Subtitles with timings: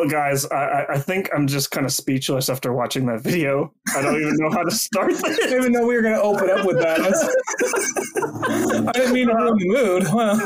[0.00, 3.72] well, guys, I, I- I think I'm just kind of speechless after watching that video.
[3.94, 6.22] I don't even know how to start I didn't even know we were going to
[6.22, 7.00] open up with that.
[8.88, 10.04] I didn't mean to ruin the mood.
[10.12, 10.40] Well,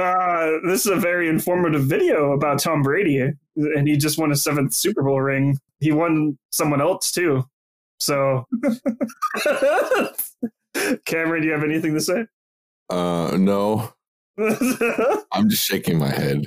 [0.00, 4.42] Uh, this is a very informative video about Tom Brady, and he just won his
[4.42, 5.58] seventh Super Bowl ring.
[5.80, 7.44] He won someone else too.
[8.00, 8.46] So,
[11.06, 12.26] Cameron, do you have anything to say?
[12.90, 13.92] Uh, no,
[14.38, 16.46] I'm just shaking my head.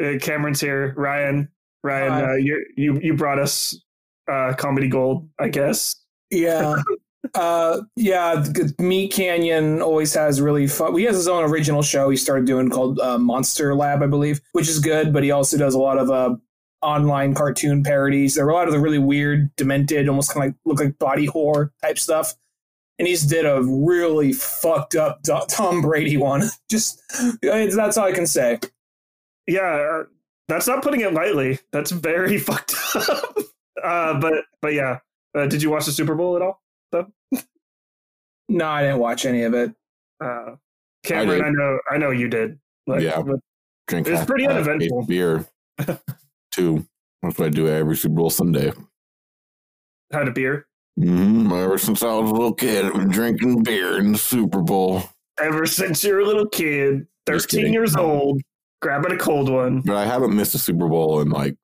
[0.00, 0.94] Uh, Cameron's here.
[0.96, 1.48] Ryan,
[1.82, 3.78] Ryan, uh, you you you brought us
[4.30, 5.96] uh, comedy gold, I guess.
[6.30, 6.76] yeah.
[7.34, 8.44] Uh, yeah,
[8.78, 10.94] Meat Canyon always has really fun.
[10.96, 14.40] He has his own original show he started doing called uh, Monster Lab, I believe,
[14.52, 15.10] which is good.
[15.12, 16.36] But he also does a lot of uh,
[16.82, 18.34] online cartoon parodies.
[18.34, 20.98] There were a lot of the really weird, demented, almost kind of like look like
[20.98, 22.34] body horror type stuff.
[22.98, 26.42] And he's did a really fucked up Tom Brady one.
[26.70, 27.02] Just
[27.42, 28.60] that's all I can say.
[29.46, 29.60] Yeah,
[30.00, 30.04] uh,
[30.48, 31.58] that's not putting it lightly.
[31.72, 33.36] That's very fucked up.
[33.82, 34.98] Uh, but but yeah,
[35.36, 36.62] uh, did you watch the Super Bowl at all?
[36.92, 37.06] Though?
[38.48, 39.72] No, I didn't watch any of it.
[40.22, 40.56] Uh,
[41.04, 41.44] Cameron, did.
[41.46, 42.58] I, know I know you did.
[42.86, 43.22] Like, Yeah.
[43.88, 45.00] Drink It's pretty a uneventful.
[45.00, 45.46] of beer.
[46.52, 46.86] Two.
[47.22, 48.72] That's what I do every Super Bowl Sunday.
[50.12, 50.66] had a beer
[50.98, 51.52] Mm-hmm.
[51.52, 55.02] Ever since I was a little kid, I've been drinking beer in the Super Bowl.
[55.40, 58.40] ever since you were a little kid, Just thirteen years old,
[58.84, 59.80] grabbing a cold one.
[59.80, 61.56] But I haven't missed a Super Bowl in like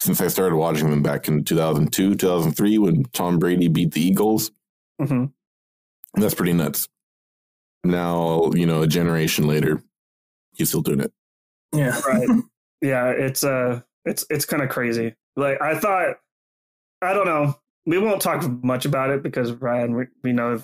[0.00, 4.50] since I started watching them back in 2002, 2003 when Tom Brady beat the Eagles.
[4.98, 5.26] hmm
[6.14, 6.88] That's pretty nuts.
[7.84, 9.82] Now, you know, a generation later,
[10.54, 11.12] he's still doing it.
[11.74, 12.00] Yeah.
[12.06, 12.28] Right.
[12.80, 15.14] yeah, it's uh, it's it's kind of crazy.
[15.36, 16.16] Like I thought,
[17.02, 17.54] I don't know.
[17.84, 20.62] We won't talk much about it because Ryan, we, we know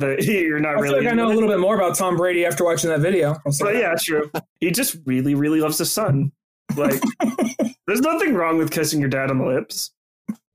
[0.00, 1.04] that you're not I feel really.
[1.04, 3.36] like I know a little bit more about Tom Brady after watching that video.
[3.44, 3.76] But that.
[3.76, 4.30] yeah, true.
[4.60, 6.32] He just really, really loves his son.
[6.76, 7.00] Like,
[7.86, 9.92] there's nothing wrong with kissing your dad on the lips,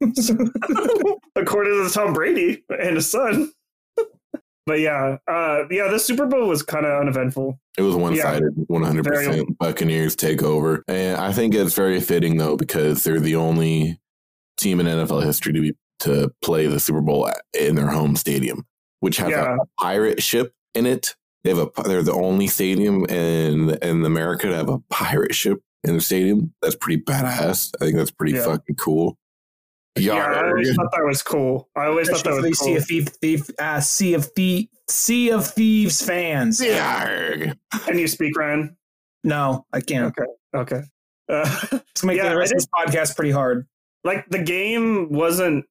[1.35, 3.51] according to Tom Brady and his son.
[4.65, 7.59] But yeah, uh, yeah, the Super Bowl was kind of uneventful.
[7.77, 9.57] It was one sided, one hundred percent.
[9.59, 13.99] Buccaneers take over, and I think it's very fitting though because they're the only
[14.57, 18.65] team in NFL history to be to play the Super Bowl in their home stadium,
[19.05, 19.53] which has Yeah.
[19.53, 21.15] a, a pirate ship in it.
[21.43, 25.59] They have a they're the only stadium in in America to have a pirate ship
[25.83, 26.53] in the stadium.
[26.63, 27.71] That's pretty badass.
[27.79, 28.45] I think that's pretty Yeah.
[28.45, 29.17] fucking cool.
[29.97, 31.69] Yeah, I always thought that was cool.
[31.75, 32.77] I always thought that Especially was Sea cool.
[32.77, 36.59] of Thief, thief, uh, Sea of Thief, Sea of Thieves fans.
[36.59, 37.55] Yarg.
[37.85, 38.75] Can you speak, Ryan?
[39.23, 40.07] No, I can't.
[40.17, 40.81] Okay, okay.
[41.29, 41.45] Uh,
[41.91, 43.67] It's gonna make Yeah, the rest of this podcast pretty hard.
[44.03, 45.65] like the game wasn't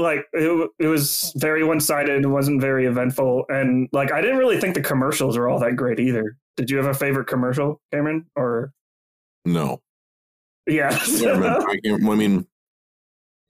[0.00, 4.60] like it, it was very one-sided it wasn't very eventful and like i didn't really
[4.60, 8.26] think the commercials were all that great either did you have a favorite commercial cameron
[8.36, 8.72] or
[9.44, 9.80] No.
[10.66, 10.90] yeah
[11.20, 12.46] I, remember- I I mean,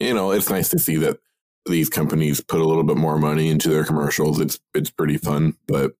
[0.00, 1.18] you know, it's nice to see that
[1.66, 4.40] these companies put a little bit more money into their commercials.
[4.40, 5.92] It's it's pretty fun, but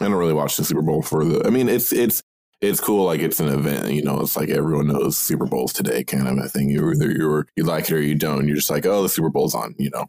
[0.00, 1.44] I don't really watch the Super Bowl for the.
[1.44, 2.22] I mean, it's it's
[2.60, 3.04] it's cool.
[3.06, 3.92] Like it's an event.
[3.92, 6.68] You know, it's like everyone knows Super Bowls today, kind of a thing.
[6.68, 8.46] You either you're you like it or you don't.
[8.46, 9.74] You're just like, oh, the Super Bowl's on.
[9.78, 10.06] You know,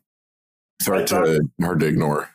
[0.80, 2.30] it's hard I thought- to hard to ignore.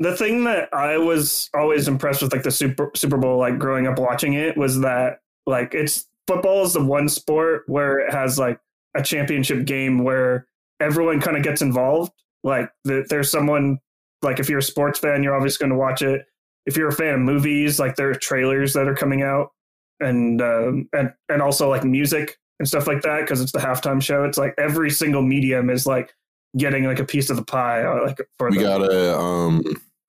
[0.00, 3.88] the thing that i was always impressed with like the super super bowl like growing
[3.88, 8.38] up watching it was that like it's football is the one sport where it has
[8.38, 8.60] like
[8.94, 10.46] a championship game where
[10.78, 12.12] everyone kind of gets involved
[12.44, 13.78] like the, there's someone
[14.22, 16.24] like if you're a sports fan you're obviously going to watch it
[16.66, 19.50] if you're a fan of movies like there are trailers that are coming out
[20.00, 24.02] and um, and and also like music and stuff like that because it's the halftime
[24.02, 26.12] show it's like every single medium is like
[26.56, 29.62] getting like a piece of the pie uh, like for We the, got a um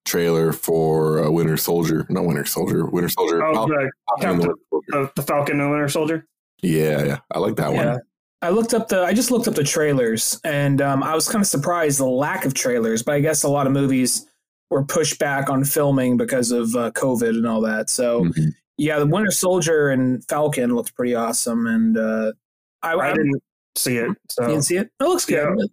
[0.05, 3.43] trailer for uh, Winter Soldier, not Winter Soldier, Winter Soldier.
[3.45, 4.85] oh, Falcon the, and the Winter Soldier.
[4.91, 6.25] the, the Falcon and Winter Soldier.
[6.63, 7.91] Yeah, yeah, I like that Yeah.
[7.93, 8.01] one.
[8.41, 9.03] I looked up the.
[9.03, 12.45] I just looked up the trailers, and um, I was kind of surprised the lack
[12.45, 13.03] of trailers.
[13.03, 14.25] But I guess a lot of movies
[14.69, 17.89] were pushed back on filming because of uh, COVID and all that.
[17.89, 18.53] So Mhm.
[18.79, 22.31] Yeah, the Winter Soldier and Falcon looked pretty awesome, and uh,
[22.81, 23.41] I, I I didn't
[23.75, 24.07] see it.
[24.07, 24.89] you So didn't see it.
[24.99, 25.35] It looks good.
[25.57, 25.65] Yeah.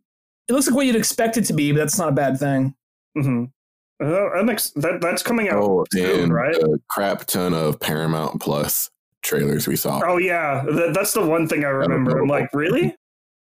[0.49, 2.75] It looks like what you'd expect it to be, but that's not a bad thing.
[3.17, 3.51] mhm.
[3.99, 6.55] Uh, that makes that that's coming out Oh, soon, right?
[6.55, 8.91] a crap ton of Paramount Plus
[9.23, 10.03] trailers we saw.
[10.05, 12.19] oh yeah, that, that's the one thing I remember.
[12.21, 12.95] I'm like, really?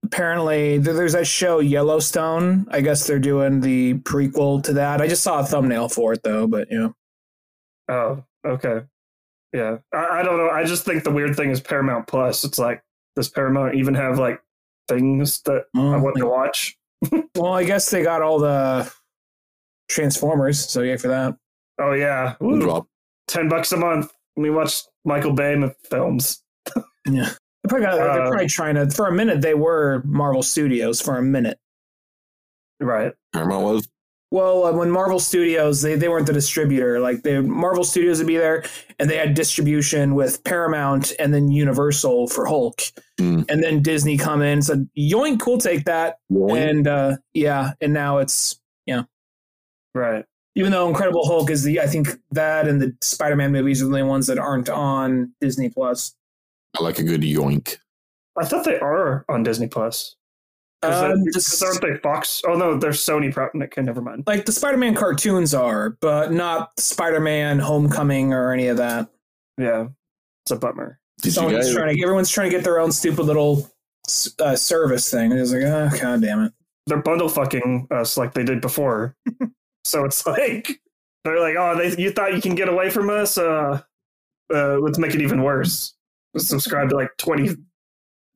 [0.05, 2.67] Apparently, there's that show Yellowstone.
[2.71, 5.03] I guess they're doing the prequel to that.
[5.03, 6.95] I just saw a thumbnail for it though, but you know.
[7.91, 8.83] Oh, okay.
[9.53, 10.51] Yeah, I, I don't know.
[10.51, 12.45] I just think the weird thing is Paramount Plus.
[12.45, 12.83] It's like,
[13.17, 14.41] does Paramount even have like
[14.89, 16.03] things that I Mm.
[16.03, 16.77] want to watch?
[17.37, 18.91] Well, I guess they got all the
[19.89, 21.37] Transformers, so yeah, for that.
[21.81, 22.87] Oh yeah, Ooh, drop.
[23.29, 24.13] ten bucks a month.
[24.37, 25.57] Let me watch Michael Bay
[25.91, 26.43] films.
[27.07, 27.31] Yeah.
[27.65, 28.91] They're probably, got, they're Uh, probably trying to.
[28.91, 31.01] For a minute, they were Marvel Studios.
[31.01, 31.59] For a minute,
[32.81, 33.13] Right.
[33.33, 33.89] Paramount was.
[34.31, 37.01] Well, uh, when Marvel Studios, they, they weren't the distributor.
[37.01, 38.65] Like the Marvel Studios would be there,
[38.99, 42.81] and they had distribution with Paramount and then Universal for Hulk,
[43.19, 43.43] Hmm.
[43.49, 46.71] and then Disney come in and said, "Yoink, we'll take that." Yoink.
[46.71, 49.03] And uh, yeah, and now it's yeah,
[49.95, 50.25] Right.
[50.55, 53.87] even though Incredible Hulk is the I think that and the Spider Man movies are
[53.87, 56.15] the only ones that aren't on Disney Plus.
[56.79, 57.79] I like a good yoink.
[58.39, 60.15] I thought they are on Disney Plus.
[60.85, 62.41] Is Um, because just- aren't they Fox?
[62.47, 63.33] Oh no, they're Sony.
[63.33, 64.25] Pro- okay, never mind.
[64.27, 69.09] like the Spider Man cartoons are, but not Spider Man Homecoming or any of that.
[69.57, 69.89] Yeah,
[70.45, 71.01] it's a bummer.
[71.23, 71.75] Did Sony's guys?
[71.75, 73.69] trying to everyone's trying to get their own stupid little
[74.41, 75.33] uh, service thing.
[75.33, 76.53] It's like, oh god damn it.
[76.87, 79.17] They're bundle fucking us like they did before.
[79.85, 80.81] so it's like
[81.25, 83.37] they're like, oh, they, you thought you can get away from us?
[83.37, 83.81] Uh,
[84.55, 85.95] uh, let's make it even worse.
[86.37, 87.57] Subscribe to like 20,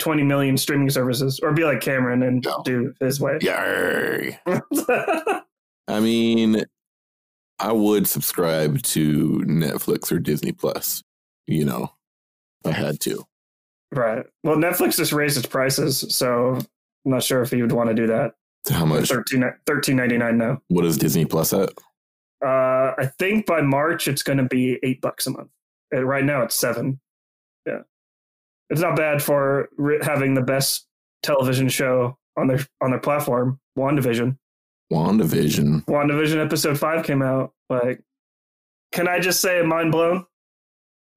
[0.02, 2.62] 20 million streaming services, or be like Cameron and No.
[2.64, 3.38] do his way.
[3.40, 4.38] Yay.
[5.88, 6.64] I mean,
[7.58, 11.02] I would subscribe to Netflix or Disney Plus.
[11.46, 11.92] You know,
[12.64, 13.24] if I had to.
[13.92, 14.24] right.
[14.44, 16.66] Well, Netflix just raised its prices, so I'm
[17.10, 18.32] not sure if you would want to do that.
[18.70, 19.08] How much?
[19.08, 20.60] Thirteen thirteen ninety nine now.
[20.68, 21.68] What is Disney Plus at?
[22.44, 25.50] Uh, I think by March it's going to be eight bucks a month.
[25.90, 27.00] And right now it's seven.
[28.72, 29.68] Yeah, it's not bad for
[30.02, 30.86] having the best
[31.22, 33.60] television show on their on their platform.
[33.78, 34.38] Wandavision.
[34.92, 35.84] WandaVision.
[35.86, 37.52] Wandavision episode five came out.
[37.70, 38.02] Like,
[38.92, 40.26] can I just say mind blown?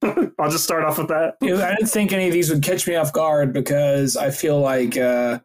[0.39, 1.35] I'll just start off with that.
[1.41, 4.59] You I didn't think any of these would catch me off guard because I feel
[4.59, 5.39] like uh,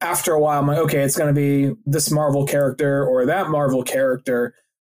[0.00, 3.50] after a while, I'm like, okay, it's going to be this Marvel character or that
[3.50, 4.54] Marvel character.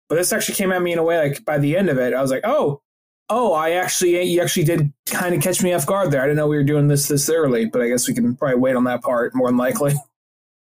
[0.10, 2.14] But this actually came at me in a way like by the end of it,
[2.14, 2.82] I was like, oh,
[3.30, 6.22] oh, I actually, you actually did kind of catch me off guard there.
[6.22, 8.58] I didn't know we were doing this this early, but I guess we can probably
[8.58, 9.94] wait on that part more than likely.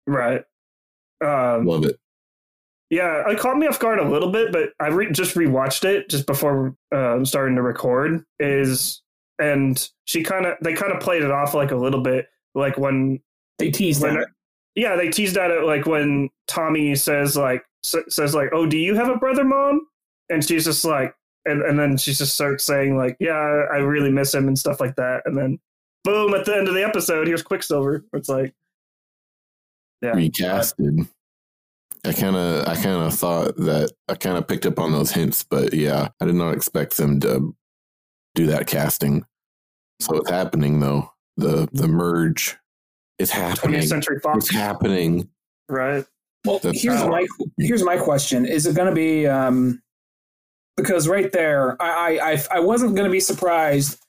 [0.06, 0.44] Right.
[1.24, 1.98] Um, Love it.
[2.89, 6.10] Yeah, it caught me off guard a little bit, but I re- just rewatched it
[6.10, 8.24] just before uh, starting to record.
[8.39, 9.01] Is
[9.39, 12.77] and she kind of they kind of played it off like a little bit, like
[12.77, 13.21] when
[13.60, 14.27] They teased when that.
[14.75, 18.77] yeah they teased at it like when Tommy says like s- says like oh do
[18.77, 19.88] you have a brother mom
[20.30, 21.15] and she's just like
[21.45, 24.80] and and then she just starts saying like yeah I really miss him and stuff
[24.80, 25.60] like that and then
[26.04, 28.54] boom at the end of the episode here's Quicksilver it's like
[30.01, 31.07] yeah Recasted.
[32.06, 35.12] I kind of, I kind of thought that I kind of picked up on those
[35.12, 37.56] hints, but yeah, I did not expect them to
[38.36, 39.25] do that casting.
[40.01, 41.10] So it's happening though.
[41.38, 42.57] The the merge
[43.19, 43.56] is happening.
[43.56, 43.88] 20th happening.
[43.88, 45.30] Century Fox It's happening.
[45.69, 46.06] right
[46.46, 47.25] Well, That's here's my
[47.57, 49.81] here's my question: Is it going to be um,
[50.78, 54.00] because right there, I I I, I wasn't going to be surprised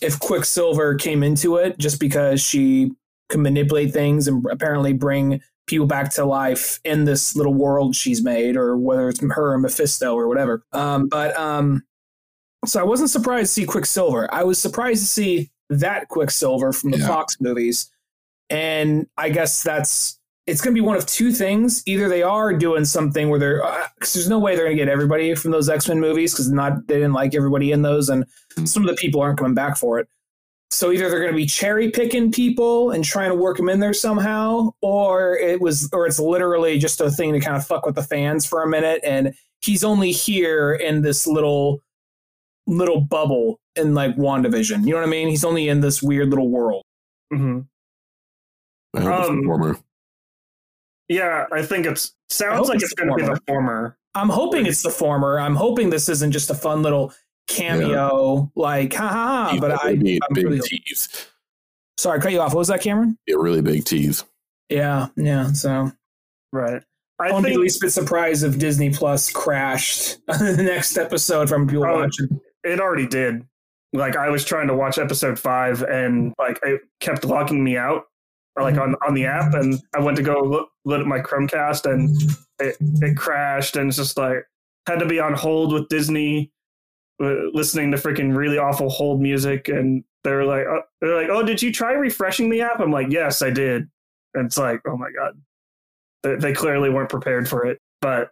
[0.00, 2.92] if Quicksilver came into it just because she
[3.30, 8.22] can manipulate things and apparently bring people back to life in this little world she's
[8.22, 10.62] made, or whether it's her or Mephisto or whatever.
[10.72, 11.82] Um, but um,
[12.66, 14.32] so I wasn't surprised to see Quicksilver.
[14.32, 17.06] I was surprised to see that Quicksilver from the Yeah.
[17.06, 17.90] Fox movies,
[18.50, 21.82] and I guess that's it's going to be one of two things.
[21.86, 23.62] Either they are doing something where they're
[23.94, 26.50] because there's no way they're going to get everybody from those X Men movies because
[26.50, 28.24] not they didn't like everybody in those, and
[28.56, 28.68] Mm.
[28.68, 30.06] some of the people aren't coming back for it.
[30.70, 33.80] So either they're going to be cherry picking people and trying to work them in
[33.80, 37.86] there somehow, or it was, or it's literally just a thing to kind of fuck
[37.86, 41.80] with the fans for a minute, and he's only here in this little
[42.66, 44.84] little bubble in like Wandavision.
[44.86, 45.28] You know what I mean?
[45.28, 46.82] He's only in this weird little world.
[47.32, 47.60] hmm
[48.96, 49.78] I hope it's Um, the former.
[51.08, 53.96] Yeah, I think it's sounds hope like it's it's going to be the former.
[54.14, 55.38] I'm hoping it's the former.
[55.38, 57.12] I'm hoping this isn't just a fun little
[57.48, 59.58] cameo, like ha ha ha.
[59.60, 61.26] But I, It'd be a I'm big really tease.
[61.98, 62.52] sorry, I cut you off.
[62.54, 63.18] What was that, Cameron?
[63.26, 64.24] Be a really big tease.
[64.68, 65.52] Yeah, yeah.
[65.52, 65.92] So
[66.52, 66.82] Right.
[67.20, 70.96] I I won't be the think least bit surprised if Disney Plus crashed the next
[70.96, 72.40] episode from people Oh, watching.
[72.64, 73.44] it already did.
[73.92, 78.04] Like I was trying to watch episode five, and like it kept locking me out,
[78.56, 81.20] or like on on the app, and I went to go look, look at my
[81.20, 82.16] Chromecast, and
[82.58, 84.44] it it crashed, and it's just like
[84.86, 86.52] had to be on hold with Disney,
[87.22, 91.42] uh, listening to freaking really awful hold music, and they're like, uh, they're like, oh,
[91.42, 92.80] did you try refreshing the app?
[92.80, 93.88] I'm like, yes, I did.
[94.34, 95.40] And it's like, oh my god,
[96.22, 97.80] they, they clearly weren't prepared for it.
[98.00, 98.30] But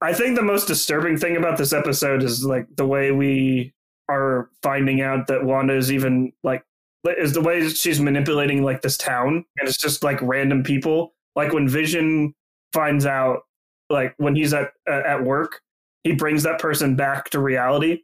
[0.00, 3.74] I think the most disturbing thing about this episode is like the way we
[4.08, 6.64] are finding out that Wanda is even like
[7.04, 11.14] is the way she's manipulating like this town and it's just like random people.
[11.36, 12.34] Like when Vision
[12.72, 13.42] finds out
[13.88, 15.60] like when he's at uh, at work,
[16.04, 18.02] he brings that person back to reality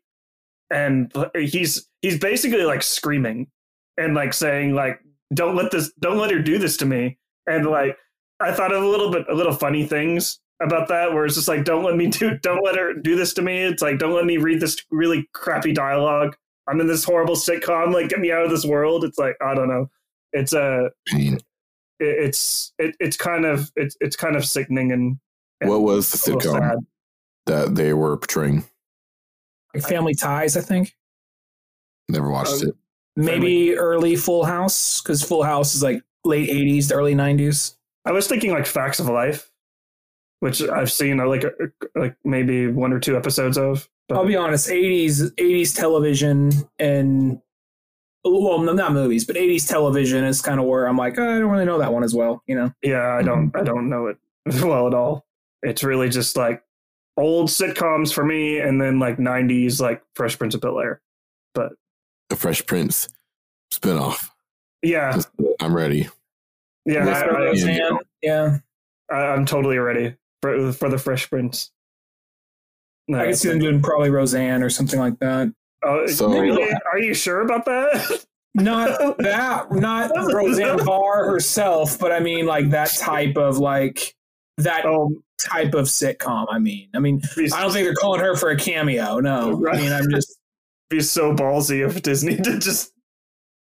[0.71, 3.49] and uh, he's he's basically like screaming
[3.97, 5.01] and like saying like
[5.35, 7.97] don't let this don't let her do this to me and like
[8.41, 11.49] i thought of a little bit a little funny things about that where it's just
[11.49, 14.15] like don't let me do don't let her do this to me it's like don't
[14.15, 16.37] let me read this really crappy dialogue
[16.69, 19.55] i'm in this horrible sitcom like get me out of this world it's like i
[19.55, 19.89] don't know
[20.33, 21.35] it's a Pain.
[21.35, 21.43] it,
[22.01, 25.19] it's it, it's kind of it's it's kind of sickening and,
[25.61, 26.79] and What was the sitcom sad.
[27.47, 28.65] that they were portraying?
[29.75, 30.95] Like Family Ties, I think.
[32.09, 32.75] Never watched Oh, it.
[33.17, 37.77] Maybe early Full House, because Full House is like late 80s to early 90s.
[38.05, 39.51] I was thinking like Facts of Life,
[40.41, 41.51] which I've seen uh, like uh,
[41.95, 43.89] like maybe one or two episodes of.
[44.09, 47.41] But I'll be honest, 80s 80s television and
[48.25, 51.51] well, not movies, but 80s television is kind of where I'm like, oh, I don't
[51.51, 52.73] really know that one as well, you know.
[52.83, 54.19] yeah, I don't I don't know it
[54.63, 55.27] well at all.
[55.63, 56.63] It's really just like
[57.17, 61.01] old sitcoms for me, and then like '90s like Fresh Prince of Bel Air.
[61.55, 61.73] But
[62.29, 63.09] the Fresh Prince
[63.73, 64.31] spinoff.
[64.83, 65.21] Yeah,
[65.61, 66.09] I'm ready.
[66.85, 68.59] yeah, Yes, I, I, Roseanne, yeah.
[69.11, 71.73] I, I'm totally ready for for the Fresh Prince.
[73.09, 75.53] No, I can see them doing probably Roseanne or something like that.
[75.85, 76.73] Oh, So- really?
[76.93, 78.25] Are you sure about that?
[78.55, 84.15] Not that, not Roseanne Barr herself, but I mean like that type of like
[84.57, 86.47] that oh, type of sitcom.
[86.51, 89.21] I mean, I mean, I don't think they're calling her for a cameo.
[89.21, 90.39] No, I mean, I'm just
[90.91, 92.93] be so ballsy of Disney to just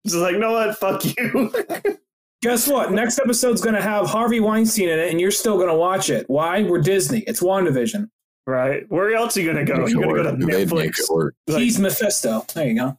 [0.06, 1.52] just like, no what, fuck you.
[2.42, 2.92] guess what?
[2.92, 6.08] Next episode's going to have Harvey Weinstein in it, and you're still going to watch
[6.10, 6.24] it.
[6.28, 6.62] Why?
[6.62, 7.20] We're Disney.
[7.26, 8.08] It's WandaVision.
[8.46, 8.84] Right?
[8.90, 9.86] Where else are you gonna go?
[9.86, 10.72] You're gonna go to Netflix.
[10.74, 11.34] make it work.
[11.46, 12.44] Like- He's Mephisto.
[12.54, 12.98] There you go.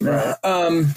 [0.00, 0.34] Right.
[0.44, 0.92] Um,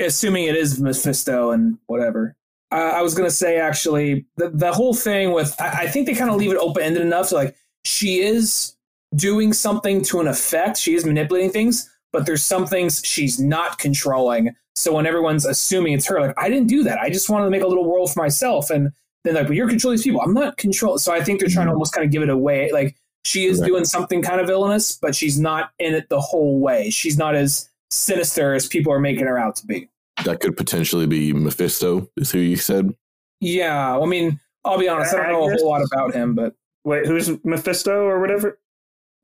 [0.00, 2.36] assuming it is Mephisto and whatever.
[2.72, 6.14] Uh, I was gonna say actually the the whole thing with I, I think they
[6.14, 7.26] kind of leave it open ended enough.
[7.26, 8.74] So like she is
[9.14, 10.76] doing something to an effect.
[10.76, 14.54] She is manipulating things, but there's some things she's not controlling.
[14.74, 16.98] So when everyone's assuming it's her, like I didn't do that.
[16.98, 18.68] I just wanted to make a little world for myself.
[18.68, 18.90] And
[19.24, 20.20] then like, but you're controlling these people.
[20.20, 20.98] I'm not controlling.
[20.98, 22.70] So I think they're trying to almost kind of give it away.
[22.72, 23.66] Like she is Right.
[23.66, 26.90] doing something kind of villainous, but she's not in it the whole way.
[26.90, 29.88] She's not as sinister as people are making her out to be.
[30.24, 32.94] That could potentially be Mephisto, is who you said.
[33.40, 36.54] Yeah, I mean, I'll be honest, I don't know a whole lot about him, but
[36.84, 38.60] Wait, who's Mephisto or whatever?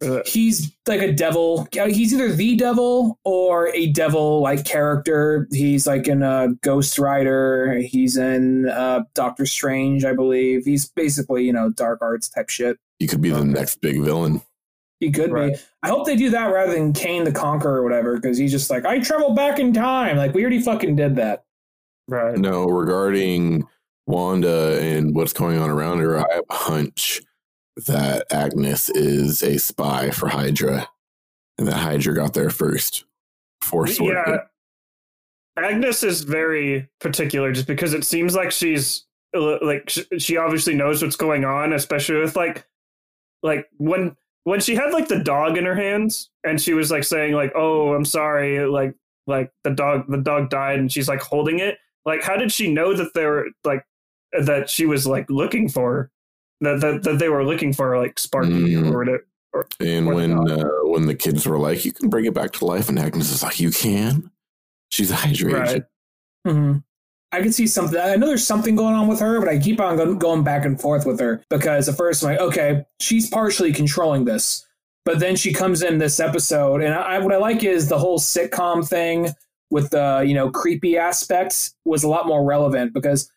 [0.02, 1.66] Uh, he's like a devil.
[1.72, 5.48] He's either the devil or a devil-like character.
[5.52, 7.78] He's like in a Ghost Rider.
[7.80, 10.64] He's in uh, Doctor Strange, I believe.
[10.64, 12.78] He's basically you know dark arts type shit.
[12.98, 14.42] He could be the next big villain.
[15.00, 15.56] He could be.
[15.82, 18.70] I hope they do that rather than Kang the Conqueror or whatever, because he's just
[18.70, 20.16] like I travel back in time.
[20.16, 21.44] Like we already fucking did that.
[22.06, 22.38] right.
[22.38, 23.66] No, regarding
[24.06, 27.20] Wanda and what's going on around her, I have a hunch
[27.76, 30.88] that Agnes is a spy for Hydra,
[31.58, 33.04] and that Hydra got there first.
[33.60, 34.16] For Sword.
[34.26, 34.38] Yeah.
[35.56, 39.04] Agnes is very particular just because it seems like she's
[39.36, 39.88] uh, like
[40.18, 42.66] she obviously knows what's going on, especially with like
[43.42, 47.04] like when when she had like the dog in her hands and she was like
[47.04, 48.94] saying like oh I'm sorry like
[49.26, 52.72] like the dog the dog died and she's like holding it like how did she
[52.72, 53.84] know that they were like
[54.32, 56.10] that she was like looking for
[56.62, 58.92] that that, that they were looking for like Sparky Mm.
[58.92, 59.26] or whatever
[59.80, 62.64] And Or when uh, when the kids were like, "You can bring it back to
[62.64, 64.30] life," and Agnes is like, "You can."
[64.90, 65.84] She's a Hydra right agent.
[66.46, 66.72] hmm
[67.34, 67.98] I can see something.
[67.98, 70.66] I know there's something going on with her, but I keep on go- going back
[70.66, 74.66] and forth with her because at first I'm like, okay, she's partially controlling this,
[75.06, 78.18] but then she comes in this episode, and I, what I like is the whole
[78.18, 79.28] sitcom thing
[79.70, 83.30] with the you know creepy aspects was a lot more relevant because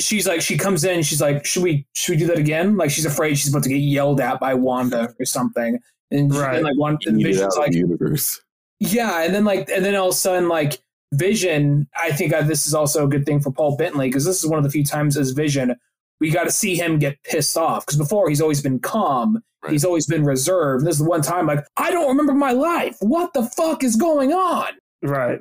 [0.00, 2.76] she's like she comes in, she's like, should we should we do that again?
[2.76, 5.78] Like she's afraid she's about to get yelled at by Wanda or something,
[6.10, 6.56] and, Right.
[6.56, 8.40] and like one and Vision's like, the universe.
[8.80, 10.80] yeah, and then like, and then all of a sudden, like
[11.14, 11.88] Vision.
[11.96, 14.48] I think uh, this is also a good thing for Paul Bettany because this is
[14.48, 15.74] one of the few times as Vision
[16.20, 19.72] we got to see him get pissed off because before he's always been calm, Right.
[19.72, 20.84] he's always been reserved.
[20.84, 22.96] This is the one time like I don't remember my life.
[23.00, 24.72] What the fuck is going on?
[25.02, 25.40] right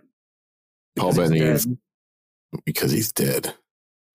[0.95, 1.55] Paul Because he's Bettany dead.
[1.55, 1.67] is
[2.65, 3.53] because he's dead.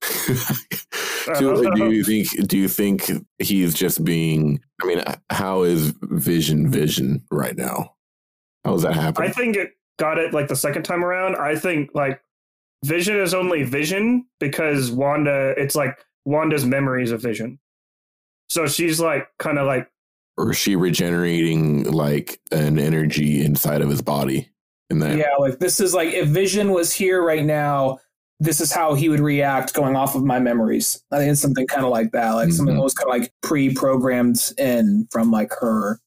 [1.38, 2.49] Do, do you think?
[2.49, 4.61] Do you think he's just being?
[4.82, 7.94] I mean, how is Vision Vision right now?
[8.64, 11.37] How is that happening I think it got it like the second time around.
[11.37, 12.21] I think like
[12.85, 15.54] Vision is only Vision because Wanda.
[15.56, 17.59] It's like Wanda's memories of Vision.
[18.49, 19.88] So she's like kind of like
[20.37, 24.49] or is she regenerating like an energy inside of his body?
[24.90, 27.99] In that, Yeah, like this is like if Vision was here right now,
[28.42, 31.02] this is how he would react going off of my memories.
[31.12, 32.78] I think it's something kind of like that, like something Mhm.
[32.78, 36.00] that was kind of like pre-programmed in from like her.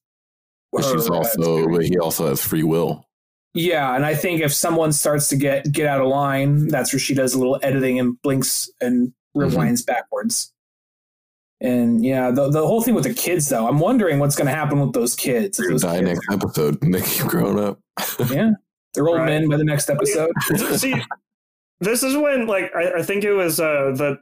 [0.72, 3.06] But she's also, but he also has free will.
[3.54, 7.00] Yeah, and I think if someone starts to get get out of line, that's where
[7.00, 10.52] she does a little editing and blinks and rewinds backwards.
[11.62, 14.54] And yeah, the the whole thing with the kids though, I'm wondering what's going to
[14.54, 15.58] happen with those kids.
[15.58, 16.78] They're gonna those die kids- next episode.
[16.84, 17.80] and They keep growing up.
[18.30, 18.52] yeah,
[18.94, 19.26] they're old Right.
[19.28, 20.32] men by the next episode.
[20.76, 20.94] See,
[21.80, 24.20] this is when like I, I think it was uh the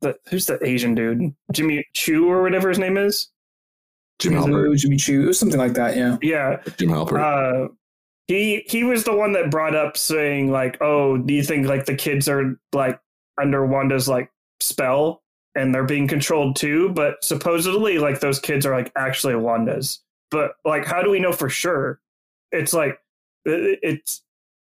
[0.00, 3.30] the who's the Asian dude Jimmy Chu or whatever his name is.
[4.18, 4.78] Jim Jimmy Halpert.
[4.78, 5.96] Jimmy Choo, something like that.
[5.96, 6.16] Yeah.
[6.22, 7.20] Yeah, Jim Halpert.
[7.20, 7.68] uh,
[8.26, 11.86] he he was the one that brought up saying like, oh, do you think like
[11.86, 13.00] the kids are like
[13.40, 15.22] under Wanda's like spell
[15.54, 16.90] and they're being controlled too?
[16.90, 20.02] But supposedly like those kids are like actually Wanda's.
[20.30, 22.00] But like, how do we know for sure?
[22.52, 22.98] It's like
[23.44, 24.22] it's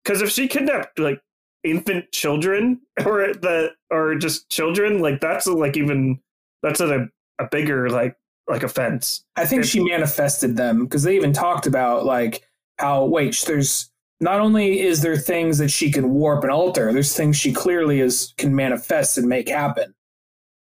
[0.04, 1.20] because if she kidnapped like
[1.64, 6.20] infant children or the or just children, like that's like even
[6.64, 7.08] that's a
[7.40, 8.16] a bigger like
[8.48, 9.24] like offense.
[9.36, 12.44] I think she manifested them because they even talked about like
[12.78, 17.16] how wait, there's not only is there things that she can warp and alter, there's
[17.16, 19.94] things she clearly is can manifest and make happen.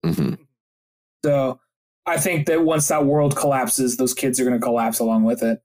[0.04, 0.34] hmm
[1.24, 1.60] So
[2.06, 5.44] I think that once that world collapses, those kids are going to collapse along with
[5.44, 5.62] it.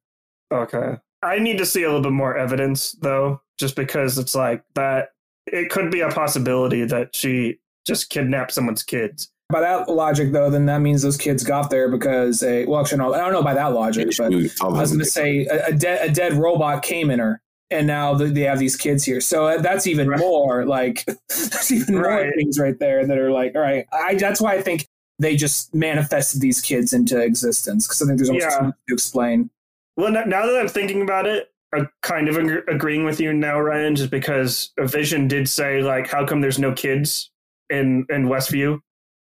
[0.52, 0.96] Okay.
[1.22, 5.10] I need to see a little bit more evidence though, just because it's like that
[5.46, 9.30] it could be a possibility that she just kidnapped someone's kids.
[9.50, 12.98] By that logic, though, then that means those kids got there because a well, actually,
[12.98, 15.72] no, I don't know by that logic, but I was going to say a, a,
[15.72, 19.20] dead, a dead robot came in her, and now th- they have these kids here.
[19.20, 20.18] So uh, that's even Right.
[20.18, 24.40] more like there's even more things right there that are like, all right, I, that's
[24.40, 28.46] why I think they just manifested these kids into existence because I think there's almost
[28.48, 28.58] Yeah.
[28.58, 29.50] too much to explain.
[29.98, 33.58] Well, now that I'm thinking about it, I'm kind of ag- agreeing with you now,
[33.60, 37.30] Ryan, just because a Vision did say like, how come there's no kids
[37.70, 38.80] in in Westview,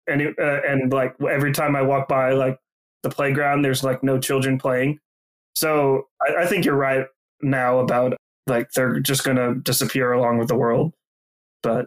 [0.06, 2.58] and it, uh, and like every time I walk by like
[3.02, 4.98] the playground, there's like no children playing.
[5.54, 7.06] So I, I think you're right
[7.42, 10.94] now about like they're just gonna disappear along with the world.
[11.62, 11.86] But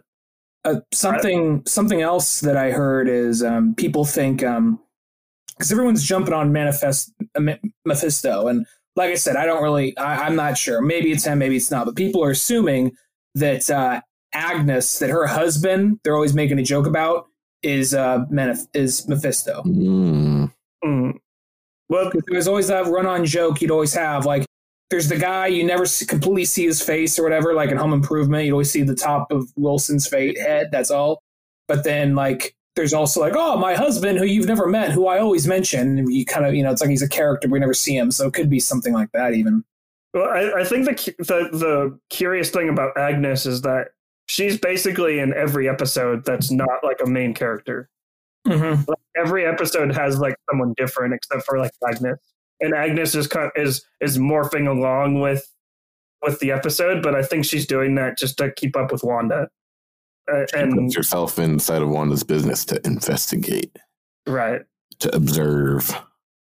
[0.64, 6.52] Uh, something something else that I heard is um, people think because everyone's jumping on
[6.52, 8.64] manifest uh, Mephisto, and
[8.96, 10.80] like I said, I don't really, I, I'm not sure.
[10.82, 11.86] Maybe it's him, maybe it's not.
[11.86, 12.92] But people are assuming
[13.34, 14.00] that uh,
[14.32, 17.26] Agnes, that her husband, they're always making a joke about,
[17.62, 19.62] is uh, Manif- is Mephisto.
[19.64, 20.52] Mm.
[20.84, 21.12] mm.
[21.88, 24.44] well, Because there was always that run-on joke you'd always have, like.
[24.90, 27.94] There's the guy you never see, completely see his face or whatever, like in Home
[27.94, 28.44] Improvement.
[28.44, 30.68] You'd always see the top of Wilson's face, head.
[30.70, 31.22] That's all.
[31.66, 35.18] But then, like, there's also like, oh, my husband, who you've never met, who I
[35.18, 36.10] always mention.
[36.10, 38.10] You kind of, you know, it's like he's a character, we never see him.
[38.10, 39.64] So it could be something like that, even.
[40.14, 43.88] Well, I, I think the, the the curious thing about Agnes is that
[44.26, 47.88] she's basically in every episode that's not like a main character.
[48.46, 48.82] Mm-hmm.
[48.88, 52.18] Like, every episode has like someone different except for like Agnes,
[52.60, 55.48] and Agnes is kind of, is is morphing along with
[56.22, 57.02] with the episode.
[57.02, 59.48] But I think she's doing that just to keep up with Wanda.
[60.30, 63.76] Uh, She and puts herself inside of Wanda's business to investigate,
[64.26, 64.62] right,
[65.00, 65.94] to observe.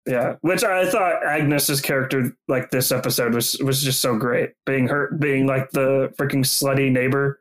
[0.07, 0.37] yeah.
[0.41, 5.13] Which I thought Agnes's character like this episode was was just so great, being her
[5.19, 7.41] being like the freaking slutty neighbor.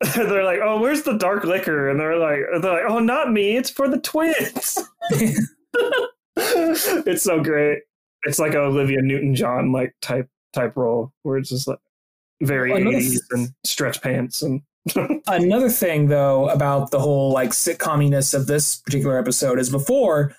[0.14, 3.56] they're like, "Oh, where's the dark liquor?" And they're like, "They're like, oh, not me.
[3.56, 4.78] It's for the twins."
[6.36, 7.80] it's so great.
[8.24, 11.78] It's like a Olivia Newton John like type type role where it's just like
[12.42, 14.62] very Well, eighties and stretch pants and
[15.26, 20.34] Another thing, though, about the whole like sitcominess of this particular episode is before,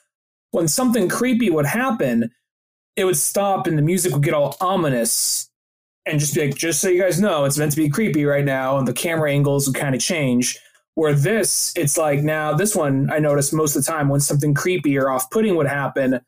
[0.51, 2.31] when something creepy would happen,
[2.95, 5.49] it would stop and the music would get all ominous
[6.05, 8.45] and just be like, just so you guys know, it's meant to be creepy right
[8.45, 10.57] now, and the camera angles would kind of change.
[10.95, 14.53] Where this, it's like now, this one, I noticed most of the time when something
[14.53, 16.19] creepy or off putting would happen,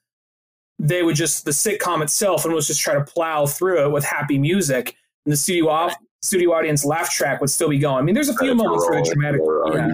[0.80, 4.06] they would just, the sitcom itself, and was just try to plow through it with
[4.06, 4.96] happy music.
[5.26, 7.98] And the studio off, studio audience laugh track would still be going.
[7.98, 9.42] I mean, there's a few moments where the dramatic,
[9.74, 9.92] yeah,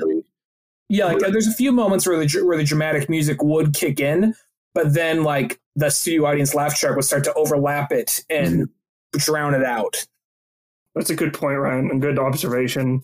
[0.90, 4.36] yeah, like there's a few moments where the where the dramatic music would kick in,
[4.74, 8.70] but then like the studio audience laugh track would start to overlap it and
[9.14, 10.06] drown it out.
[10.96, 13.04] That's a good point, Ryan, and good observation.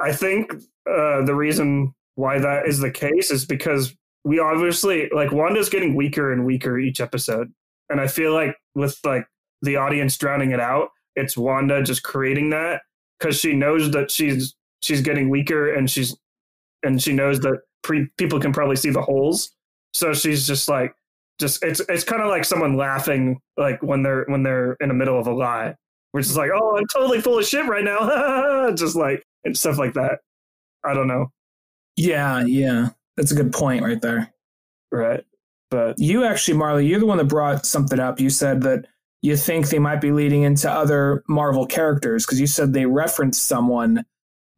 [0.00, 0.52] I think
[0.90, 5.94] uh, the reason why that is the case is because we obviously like Wanda's getting
[5.94, 7.52] weaker and weaker each episode,
[7.88, 9.26] and I feel like with like
[9.62, 12.82] the audience drowning it out, it's Wanda just creating that
[13.18, 16.16] because she knows that she's she's getting weaker and she's
[16.82, 19.54] and she knows that pre- people can probably see the holes,
[19.92, 20.94] so she's just like
[21.40, 24.94] just it's it's kind of like someone laughing like when they're when they're in the
[24.94, 25.74] middle of a lie
[26.14, 28.70] which is like, oh, I'm totally full of shit right now.
[28.76, 30.20] just like, and stuff like that.
[30.84, 31.32] I don't know.
[31.96, 34.32] Yeah, yeah, that's a good point right there.
[34.92, 35.24] Right.
[35.72, 38.20] But You actually, Marley, you're the one that brought something up.
[38.20, 38.86] You said that
[39.24, 43.42] you think they might be leading into other Marvel characters because you said they referenced
[43.44, 44.04] someone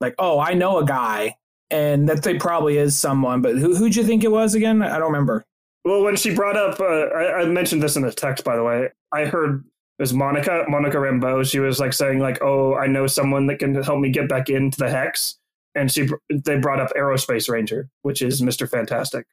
[0.01, 1.37] like, oh, I know a guy,
[1.71, 3.43] and that they probably is someone.
[3.43, 4.83] But who who'd you think it was again?
[4.83, 5.45] I don't remember.
[5.85, 8.65] Well, when she brought up, uh, I, I, mentioned this in the text, by the
[8.65, 8.89] way.
[9.13, 11.49] I heard it was Monica, Monica Rambeau.
[11.49, 14.51] She was like saying, like, "Oh, I know someone that can help me get back
[14.51, 15.39] into the hex,"
[15.77, 19.27] and she they brought up Aerospace Engineer, which is Mister Fantastic.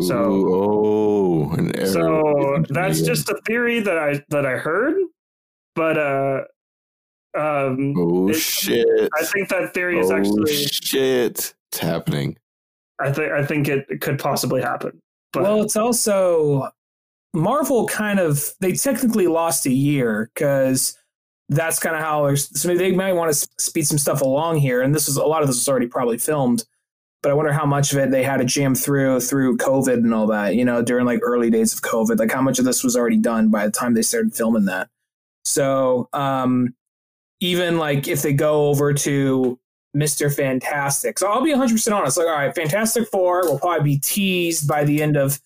[0.00, 4.94] So, Ooh, oh, so that's just a theory that I that I heard,
[5.74, 6.40] but uh,
[7.34, 8.86] um, oh shit!
[9.18, 11.54] I think that theory is oh, actually shit.
[11.72, 12.36] It's happening.
[13.00, 15.00] I think I think it, it could possibly happen.
[15.32, 16.70] But well, it's also
[17.34, 20.96] Marvel kind of they technically lost a year because
[21.48, 24.82] that's kind of how so they might want to speed some stuff along here.
[24.82, 26.64] And this is a lot of this was already probably filmed,
[27.26, 30.14] but I wonder how much of it they had to jam through through COVID and
[30.14, 30.54] all that.
[30.54, 33.16] You know, during like early days of COVID, like how much of this was already
[33.16, 34.88] done by the time they started filming that.
[35.44, 36.76] So um,
[37.40, 39.58] even like if they go over to
[39.96, 40.32] Mr.
[40.32, 41.18] Fantastic.
[41.18, 42.16] So I'll be 100% honest.
[42.16, 45.40] Like, all right, Fantastic Four will probably be teased by the end of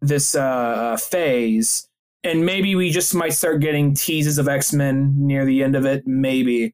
[0.00, 1.88] this uh, phase.
[2.22, 5.86] And maybe we just might start getting teases of X Men near the end of
[5.86, 6.06] it.
[6.06, 6.72] Maybe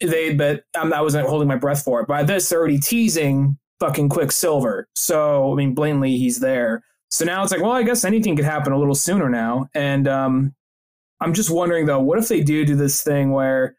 [0.00, 2.08] they, but um, I wasn't holding my breath for it.
[2.08, 4.88] By this, they're already teasing fucking Quicksilver.
[4.94, 6.82] So, I mean, blatantly, he's there.
[7.10, 9.68] So now it's like, well, I guess anything could happen a little sooner now.
[9.74, 10.54] And um,
[11.20, 13.76] I'm just wondering, though, what if they do do this thing where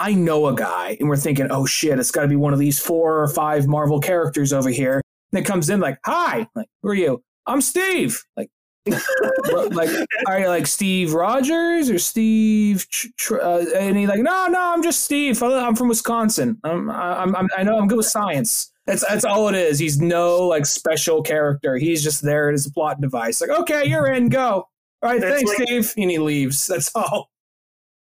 [0.00, 2.58] I know a guy, and we're thinking, oh shit, it's got to be one of
[2.58, 5.02] these four or five Marvel characters over here.
[5.32, 7.22] And it comes in like, hi, like, who are you?
[7.46, 8.22] I'm Steve.
[8.36, 8.48] Like,
[8.86, 9.90] like,
[10.26, 12.86] are you like Steve Rogers or Steve?
[13.30, 15.40] Uh, and he's like, no, no, I'm just Steve.
[15.42, 16.58] I'm from Wisconsin.
[16.64, 18.72] I'm, I'm, I'm, I know I'm good with science.
[18.90, 19.78] That's that's all it is.
[19.78, 21.76] He's no like special character.
[21.76, 23.40] He's just there as a plot device.
[23.40, 24.28] Like, okay, you're in.
[24.28, 24.66] Go.
[25.02, 25.94] All right, thanks, like, Steve.
[25.96, 26.66] And he leaves.
[26.66, 27.30] That's all.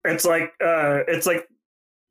[0.06, 1.46] It's like uh, it's like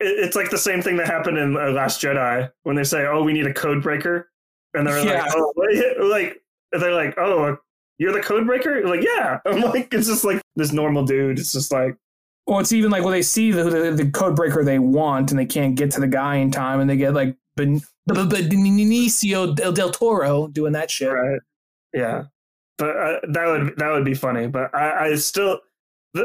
[0.00, 3.22] it's like the same thing that happened in uh, Last Jedi when they say, "Oh,
[3.22, 4.30] we need a code breaker,"
[4.74, 5.24] and they're yeah.
[5.24, 5.52] like, "Oh,
[6.10, 7.56] like they're like, oh,
[7.96, 9.38] you're the code breaker." Like, yeah.
[9.46, 11.38] I'm like, it's just like this normal dude.
[11.38, 11.96] It's just like,
[12.46, 15.40] well, it's even like when they see the, the, the code breaker they want and
[15.40, 19.72] they can't get to the guy in time, and they get like ben, Benicio del,
[19.72, 21.12] del Toro doing that shit.
[21.12, 21.40] Right.
[21.92, 22.24] Yeah,
[22.76, 24.46] but uh, that would that would be funny.
[24.46, 25.60] But I, I still,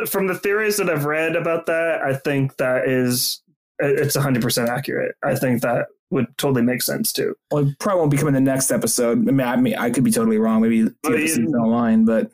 [0.07, 3.41] from the theories that I've read about that, I think that is
[3.79, 5.15] it's 100% accurate.
[5.23, 7.35] I think that would totally make sense too.
[7.51, 9.27] Well, it probably won't be coming the next episode.
[9.27, 10.61] I mean, I, mean, I could be totally wrong.
[10.61, 12.31] Maybe two episodes down the line, but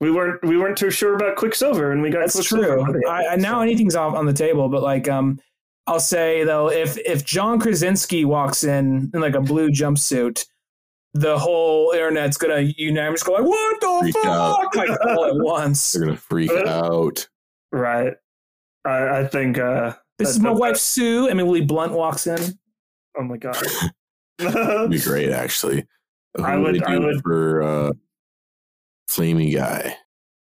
[0.00, 2.84] we weren't we weren't too sure about Quicksilver, and we got that's true.
[3.08, 5.40] I, I, now anything's off on the table, but like um,
[5.86, 10.46] I'll say though, if if John Krasinski walks in in like a blue jumpsuit,
[11.12, 14.66] the whole internet's gonna unanimously go like, "What the freak fuck?" Out.
[14.76, 15.92] Like all at once.
[15.92, 17.28] They're gonna freak out.
[17.72, 18.14] Right.
[18.84, 19.58] I, I think.
[19.58, 21.28] uh this is my wife Sue.
[21.28, 22.38] Emily Blunt walks in.
[23.18, 23.56] Oh my god,
[24.38, 25.30] that'd be great.
[25.30, 25.86] Actually,
[26.36, 26.82] Who I would.
[26.84, 27.92] I would for uh,
[29.10, 29.96] flamey guy.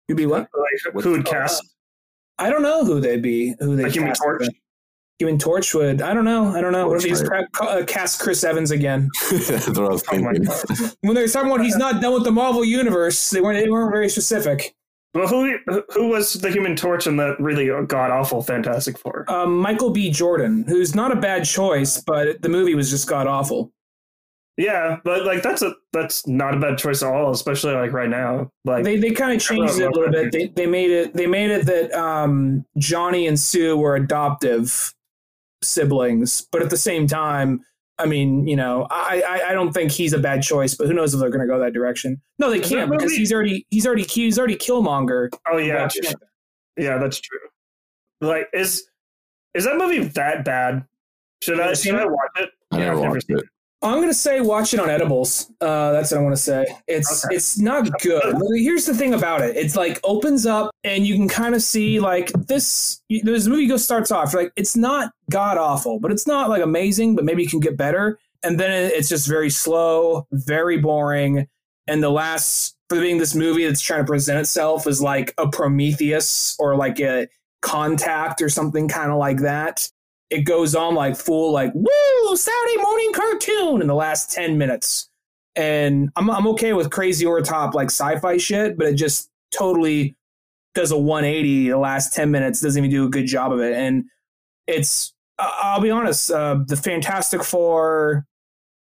[0.06, 0.48] You'd be what?
[0.56, 1.62] Like, who would cast?
[2.38, 3.54] I don't know who they'd be.
[3.58, 4.46] Who they like Human Torch.
[5.18, 6.00] Human Torch would.
[6.00, 6.54] I don't know.
[6.54, 6.86] I don't know.
[6.88, 9.10] What if he's uh, cast Chris Evans again?
[9.30, 10.46] That's what I was thinking.
[10.48, 13.58] Oh when they were talking about he's not done with the Marvel universe, they weren't.
[13.58, 14.74] They weren't very specific.
[15.14, 19.24] Well, who who was the Human Torch in that really god awful Fantastic Four?
[19.28, 20.10] Um, Michael B.
[20.10, 23.72] Jordan, who's not a bad choice, but the movie was just god awful.
[24.58, 28.08] Yeah, but like that's a that's not a bad choice at all, especially like right
[28.08, 28.50] now.
[28.64, 30.30] Like they, they kind of changed it a little bit.
[30.30, 34.94] They they made it they made it that um, Johnny and Sue were adoptive
[35.62, 37.60] siblings, but at the same time,
[37.98, 40.94] I mean, you know, I, I, I don't think he's a bad choice, but who
[40.94, 42.20] knows if they're going to go that direction?
[42.38, 45.30] No, they can't because he's already he's already he's already Killmonger.
[45.50, 45.88] Oh yeah,
[46.76, 47.38] yeah, that's true.
[48.20, 48.88] Like, is
[49.54, 50.86] is that movie that bad?
[51.42, 52.50] Should I should I watch it?
[52.70, 53.44] I yeah, never watched it.
[53.80, 55.50] I'm gonna say watch it on edibles.
[55.60, 56.66] Uh, that's what I want to say.
[56.88, 57.36] It's okay.
[57.36, 58.34] it's not good.
[58.54, 59.56] Here's the thing about it.
[59.56, 63.00] It's like opens up and you can kind of see like this.
[63.08, 67.14] This movie goes starts off like it's not god awful, but it's not like amazing.
[67.14, 68.18] But maybe you can get better.
[68.42, 71.46] And then it's just very slow, very boring.
[71.86, 75.48] And the last for being this movie that's trying to present itself as like a
[75.48, 77.28] Prometheus or like a
[77.60, 79.88] Contact or something kind of like that
[80.30, 85.08] it goes on like full like woo Saturday morning cartoon in the last 10 minutes.
[85.56, 90.14] And I'm I'm okay with crazy over top like sci-fi shit, but it just totally
[90.74, 93.74] does a 180 the last 10 minutes, doesn't even do a good job of it.
[93.74, 94.04] And
[94.66, 98.26] it's I'll be honest, uh, the Fantastic Four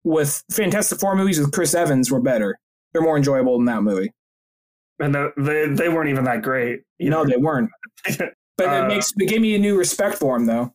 [0.05, 2.59] with Fantastic Four movies with Chris Evans were better.
[2.93, 4.13] They're more enjoyable than that movie.
[5.01, 6.83] and the, they they weren't even that great.
[6.99, 7.71] You know, they weren't.
[8.59, 10.75] But Uh, it makes it gave me a new respect for him, though.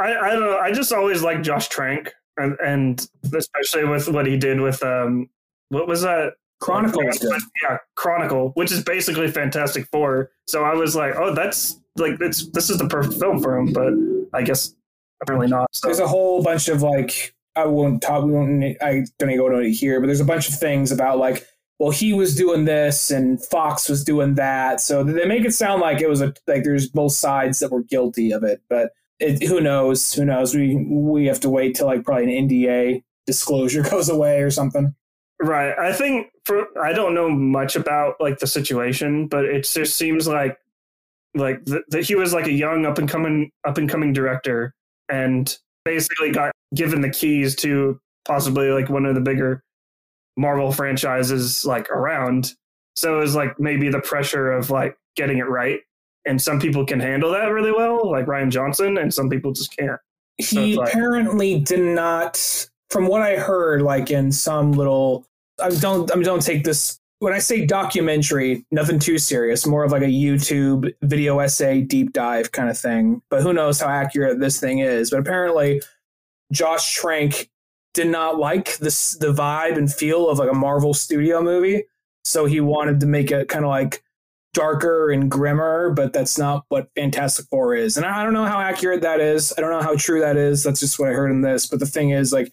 [0.00, 0.58] I, I don't know.
[0.58, 5.28] I just always liked Josh Trank, and, and especially with what he did with um,
[5.68, 6.34] what was that?
[6.60, 7.02] Chronicle.
[7.02, 10.30] Yeah, Chronicle, which is basically Fantastic Four.
[10.46, 13.72] So I was like, oh, that's like it's this is the perfect film for him.
[13.72, 13.92] But
[14.36, 14.74] I guess
[15.22, 15.68] apparently not.
[15.74, 18.24] So There's a whole bunch of like I won't talk.
[18.24, 18.64] We won't.
[18.82, 21.46] I don't go into it here, but there's a bunch of things about like,
[21.78, 25.80] well, he was doing this and Fox was doing that, so they make it sound
[25.80, 28.62] like it was a like there's both sides that were guilty of it.
[28.68, 30.12] But it, who knows?
[30.14, 30.54] Who knows?
[30.54, 34.94] We we have to wait till like probably an NDA disclosure goes away or something.
[35.40, 35.78] Right.
[35.78, 40.26] I think for I don't know much about like the situation, but it just seems
[40.26, 40.58] like
[41.34, 44.74] like that he was like a young up and coming up and coming director
[45.08, 49.62] and basically got given the keys to possibly like one of the bigger
[50.36, 52.54] Marvel franchises like around.
[52.96, 55.80] So it was like maybe the pressure of like getting it right.
[56.26, 59.76] And some people can handle that really well, like Rian Johnson, and some people just
[59.76, 59.98] can't.
[60.40, 65.26] So He like- apparently did not, from what I heard, like in some little.
[65.62, 66.10] I don't.
[66.10, 66.98] I mean, don't take this.
[67.18, 69.66] When I say documentary, nothing too serious.
[69.66, 73.20] More of like a YouTube video essay deep dive kind of thing.
[73.28, 75.10] But who knows how accurate this thing is?
[75.10, 75.82] But apparently,
[76.52, 77.50] Josh Trank
[77.92, 81.84] did not like this the vibe and feel of like a Marvel studio movie.
[82.24, 84.02] So he wanted to make it kind of like
[84.52, 87.96] darker and grimmer, but that's not what Fantastic Four is.
[87.96, 89.52] And I don't know how accurate that is.
[89.56, 90.62] I don't know how true that is.
[90.62, 91.66] That's just what I heard in this.
[91.66, 92.52] But the thing is, like,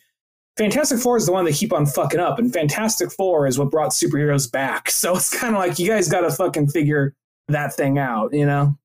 [0.57, 3.71] Fantastic Four is the one they keep on fucking up, and Fantastic Four is what
[3.71, 4.91] brought superheroes back.
[4.97, 7.13] So it's kind of like you guys got to fucking figure
[7.49, 8.75] that thing out, you know?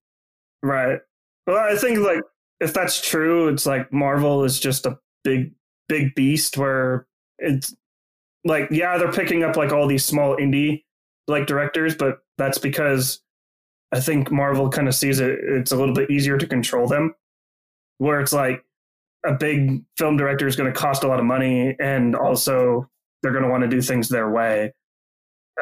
[0.62, 1.00] Right.
[1.46, 2.20] Well, I think like
[2.60, 5.52] if that's true, it's like Marvel is just a big,
[5.88, 7.06] big beast where
[7.38, 7.74] it's
[8.44, 10.84] like, yeah, they're picking up like all these small indie
[11.28, 13.22] like directors, but that's because
[13.92, 17.14] I think Marvel kind of sees it, it's a little bit easier to control them.
[17.98, 18.64] Where it's like
[19.24, 22.88] a big film director is going to cost a lot of money and also
[23.22, 24.72] they're going to want to do things their way.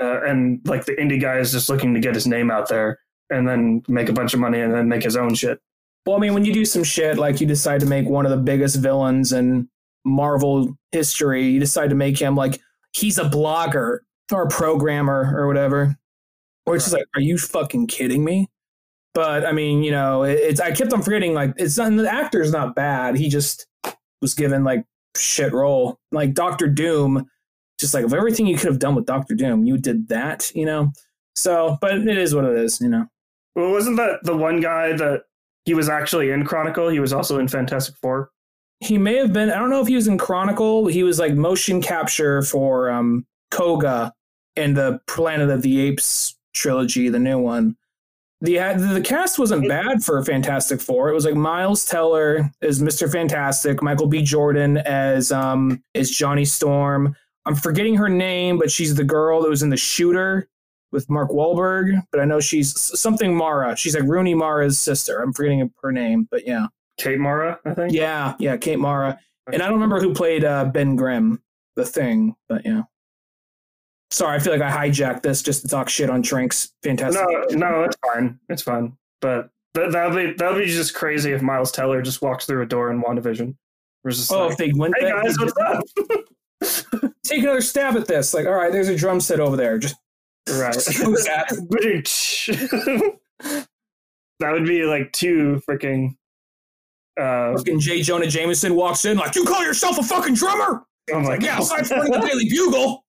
[0.01, 2.99] Uh, and like the indie guy is just looking to get his name out there
[3.29, 5.61] and then make a bunch of money and then make his own shit.
[6.07, 8.31] Well, I mean, when you do some shit like you decide to make one of
[8.31, 9.69] the biggest villains in
[10.05, 12.59] Marvel history, you decide to make him like
[12.93, 13.99] he's a blogger
[14.33, 15.97] or a programmer or whatever.
[16.67, 18.49] Or it's just like, are you fucking kidding me?
[19.15, 22.11] But I mean, you know, it, it's I kept on forgetting like it's not the
[22.11, 23.17] actor's not bad.
[23.17, 23.67] He just
[24.21, 24.85] was given like
[25.17, 25.99] shit role.
[26.13, 27.29] Like Doctor Doom,
[27.79, 30.65] just like of everything you could have done with Doctor Doom, you did that, you
[30.65, 30.93] know.
[31.35, 33.07] So, but it is what it is, you know.
[33.57, 35.23] Well, wasn't that the one guy that
[35.65, 36.89] he was actually in Chronicle?
[36.89, 38.31] He was also in Fantastic Four.
[38.79, 39.51] He may have been.
[39.51, 40.87] I don't know if he was in Chronicle.
[40.87, 44.13] He was like motion capture for um, Koba
[44.61, 47.77] in the Planet of the Apes trilogy, the new one.
[48.43, 48.57] The
[48.95, 51.11] the cast wasn't bad for Fantastic Four.
[51.11, 54.23] It was like Miles Teller as Mister Fantastic, Michael B.
[54.23, 57.15] Jordan as um as Johnny Storm.
[57.47, 60.49] I'm forgetting her name, but she's the girl that was in the Shooter
[60.93, 62.03] with Mark Wahlberg.
[62.13, 63.77] But I know she's something Mara.
[63.77, 65.21] She's like Rooney Mara's sister.
[65.21, 66.67] I'm forgetting her name, but yeah.
[66.99, 67.93] Kate Mara, I think.
[67.93, 69.19] Yeah, yeah, Kate Mara.
[69.51, 71.43] And I don't remember who played uh, Ben Grimm,
[71.77, 72.83] the thing, but yeah.
[74.11, 77.23] Sorry, I feel like I hijacked this just to talk shit on Trank's fantastic.
[77.53, 78.39] No, no, it's fine.
[78.49, 78.97] It's fine.
[79.21, 82.67] But that that'd be that'd be just crazy if Miles Teller just walks through a
[82.67, 83.55] door in WandaVision.
[84.03, 85.85] We're just oh, like, if they went hey guys, what's up?
[87.25, 88.35] take another stab at this.
[88.35, 89.79] Like, all right, there's a drum set over there.
[89.79, 89.97] Just
[90.49, 90.75] right.
[92.51, 93.19] That?
[94.41, 96.17] that would be like two freaking.
[97.21, 98.03] Uh, fucking J.
[98.03, 100.87] Jonah Jameson walks in like, you call yourself a fucking drummer?
[101.13, 103.00] oh my Like, yeah, aside from the Daily Bugle,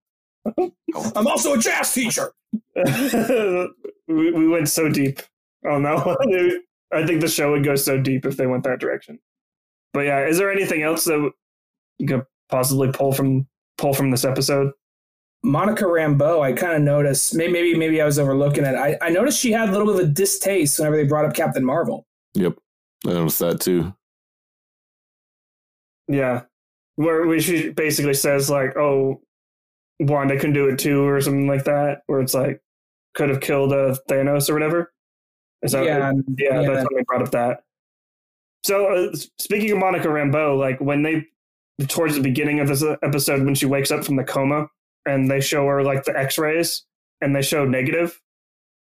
[1.15, 2.33] I'm also a jazz teacher.
[2.75, 5.21] we, we went so deep.
[5.65, 6.17] Oh no.
[6.93, 9.19] I think the show would go so deep if they went that direction.
[9.93, 11.31] But yeah, is there anything else that
[11.97, 14.71] you could possibly pull from pull from this episode?
[15.43, 17.33] Monica Rambeau, I kind of noticed.
[17.33, 18.75] Maybe, maybe, maybe I was overlooking it.
[18.75, 21.33] I, I noticed she had a little bit of a distaste whenever they brought up
[21.33, 22.05] Captain Marvel.
[22.35, 22.57] Yep.
[23.07, 23.93] I noticed that too.
[26.07, 26.43] Yeah.
[26.95, 29.21] Where she basically says like, oh,
[30.01, 32.61] Wanda can do it too, or something like that, where it's like
[33.13, 34.93] could have killed uh, Thanos or whatever.
[35.61, 36.69] Is that yeah, yeah, yeah.
[36.69, 37.63] that's when they brought up that.
[38.63, 41.27] So uh, speaking of Monica Rambeau, like when they
[41.87, 44.67] towards the beginning of this episode when she wakes up from the coma
[45.05, 46.83] and they show her like the X-rays
[47.21, 48.19] and they show negative.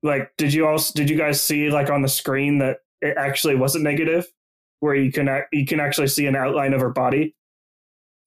[0.03, 3.55] Like, did you also did you guys see like on the screen that it actually
[3.55, 4.27] wasn't negative,
[4.81, 7.35] where you can you can actually see an outline of her body.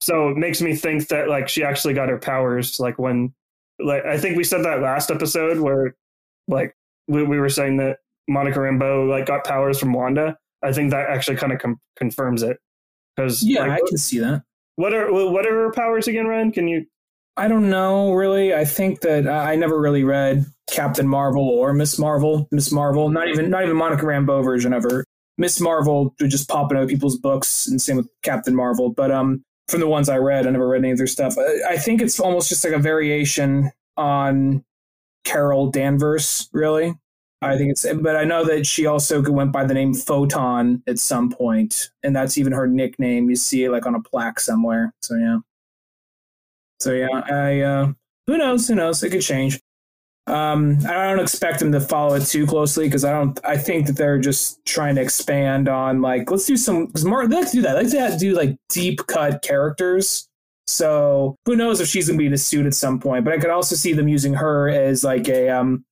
[0.06, 3.34] So it makes me think that like she actually got her powers like when
[3.80, 5.96] like I think we said that last episode where
[6.48, 6.76] like
[7.08, 10.38] we, we were saying that Monica Rambeau like got powers from Wanda.
[10.62, 12.60] I think that actually kind of com- confirms it
[13.16, 14.44] because Yeah, like, I can see that.
[14.76, 16.52] what are what are her powers again, Ryan?
[16.52, 16.86] Can you?
[17.36, 18.54] I don't know really.
[18.54, 22.48] I think that I I never really read Captain Marvel or Miss Marvel.
[22.52, 25.04] Miss Marvel, not even not even Monica Rambeau version of her.
[25.40, 28.92] Miss Marvel would just pop in other people's books, and same with Captain Marvel.
[28.92, 31.36] But um, from the ones I read, I never read any of their stuff.
[31.68, 34.64] I, think it's almost just like a variation on
[35.24, 36.94] Carol Danvers, really.
[37.42, 41.00] I think it's, but I know that she also went by the name Photon at
[41.00, 43.30] some point, and that's even her nickname.
[43.30, 44.94] You see it like on a plaque somewhere.
[45.02, 45.38] So yeah.
[46.80, 47.94] So yeah, I uh,
[48.28, 48.68] who knows?
[48.68, 49.04] Who knows?
[49.04, 49.60] It could change.
[50.28, 53.40] Um, I don't expect them to follow it too closely because I don't.
[53.44, 57.28] I think that they're just trying to expand on like let's do some because more.
[57.28, 57.76] They like to do that.
[57.76, 60.28] They like to do like deep cut characters.
[60.66, 63.24] So who knows if she's gonna be in a suit at some point?
[63.24, 65.86] But I could also see them using her as like a um.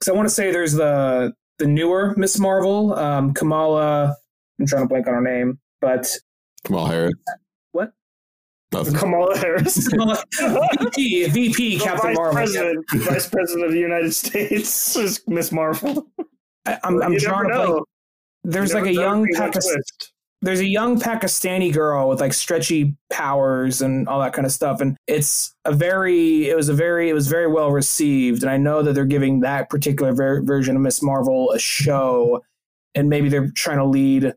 [0.00, 4.16] Because I want to say there's the the newer Miss Marvel, um, Kamala.
[4.58, 6.10] I'm trying to blank on her name, but
[6.64, 7.14] Kamala Harris.
[8.70, 8.80] What?
[8.86, 8.94] Nothing.
[9.00, 9.88] Kamala Harris,
[10.38, 12.32] VP, VP, The Captain Vice Marvel.
[12.34, 16.06] President, Vice President of the United States is Miss Marvel.
[16.66, 17.84] I, I'm, I'm You drawing never know.
[18.44, 19.80] There's You like a young who's gonna Pakistan.
[20.42, 24.80] there's a young Pakistani girl with like stretchy powers and all that kind of stuff,
[24.82, 28.58] and it's a very, it was a very, it was very well received, and I
[28.58, 32.42] know that they're giving that particular ver- version of Miss Marvel a show,
[32.94, 34.34] and maybe they're trying to lead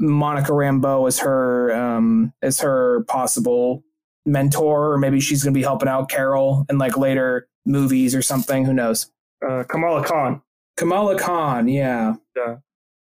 [0.00, 3.84] Monica Rambeau as her, um, as her possible
[4.26, 8.22] mentor, or maybe she's going to be helping out Carol in like later movies or
[8.22, 8.64] something.
[8.64, 9.10] Who knows?
[9.46, 10.42] Uh, Kamala Khan.
[10.76, 12.14] Kamala Khan, yeah.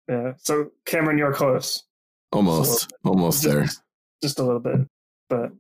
[0.08, 0.34] Yeah.
[0.38, 1.84] So Cameron, you're close.
[2.32, 2.94] Almost.
[3.04, 3.64] Almost there.
[3.64, 3.82] Just,
[4.22, 4.82] just a little bit.
[5.30, 5.52] But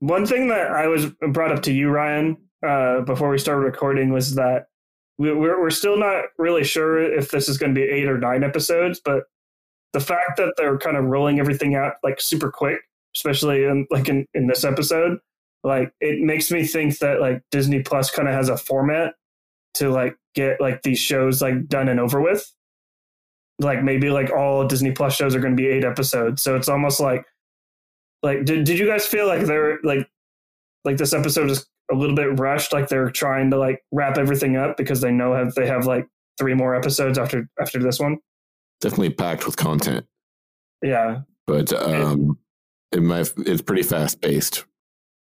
[0.00, 2.36] one thing that I was brought up to you, Ryan,
[2.66, 4.66] uh, before we started recording was that
[5.18, 8.18] we, we're, we're still not really sure if this is going to be eight or
[8.18, 9.24] nine episodes, but
[9.96, 12.80] the fact that they're kind of rolling everything out like super quick,
[13.16, 15.18] especially in like in, in this episode,
[15.64, 19.14] like it makes me think that like Disney Plus kind of has a format
[19.72, 22.52] to like get like these shows like done and over with.
[23.58, 26.68] Like maybe like all Disney Plus shows are going to be eight episodes, so it's
[26.68, 27.24] almost like
[28.22, 30.06] like did did you guys feel like they're like
[30.84, 34.58] like this episode is a little bit rushed, like they're trying to like wrap everything
[34.58, 36.06] up because they know have they have like
[36.36, 38.18] three more episodes after after this one.
[38.80, 40.06] Definitely packed with content.
[40.82, 42.38] Yeah, But um
[42.92, 44.64] it might it's pretty fast paced.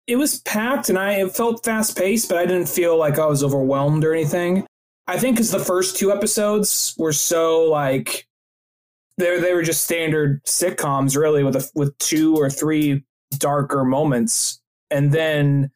[0.07, 3.27] it was packed and I it felt fast paced, but I didn't feel like I
[3.27, 4.67] was overwhelmed or anything.
[5.07, 8.27] I think because the first two episodes were so like
[9.19, 13.05] they they were just standard sitcoms, really, with a, with two or three
[13.39, 14.61] darker moments,
[14.91, 15.71] and then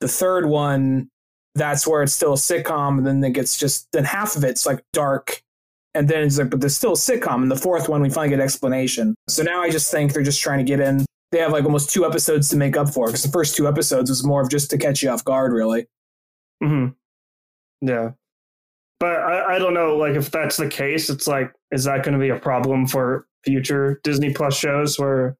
[0.00, 1.08] the third one,
[1.54, 4.66] that's where it's still a sitcom, and then it gets just then half of it's
[4.66, 5.42] like dark.
[5.94, 7.42] And then it's like, but there's still a sitcom.
[7.42, 9.14] And the fourth one, we finally get explanation.
[9.28, 11.90] So now I just think they're just trying to get in they have like almost
[11.90, 14.70] two episodes to make up for because the first two episodes was more of just
[14.70, 15.86] to catch you off guard, really.
[16.62, 16.88] hmm
[17.80, 18.10] yeah.
[18.98, 22.12] But I, I don't know, like if that's the case, it's like, is that going
[22.12, 25.38] to be a problem for future Disney Plus shows where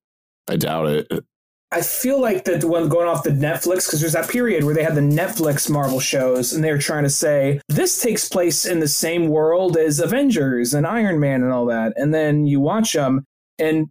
[0.48, 1.24] I doubt it.
[1.72, 4.82] I feel like that one going off the Netflix, because there's that period where they
[4.82, 8.80] had the Netflix Marvel shows, and they were trying to say this takes place in
[8.80, 12.92] the same world as Avengers and Iron Man and all that, and then you watch
[12.92, 13.24] them,
[13.58, 13.88] and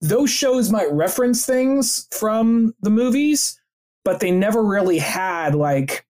[0.00, 3.60] those shows might reference things from the movies,
[4.04, 6.06] but they never really had like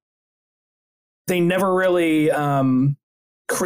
[1.26, 2.96] they never really um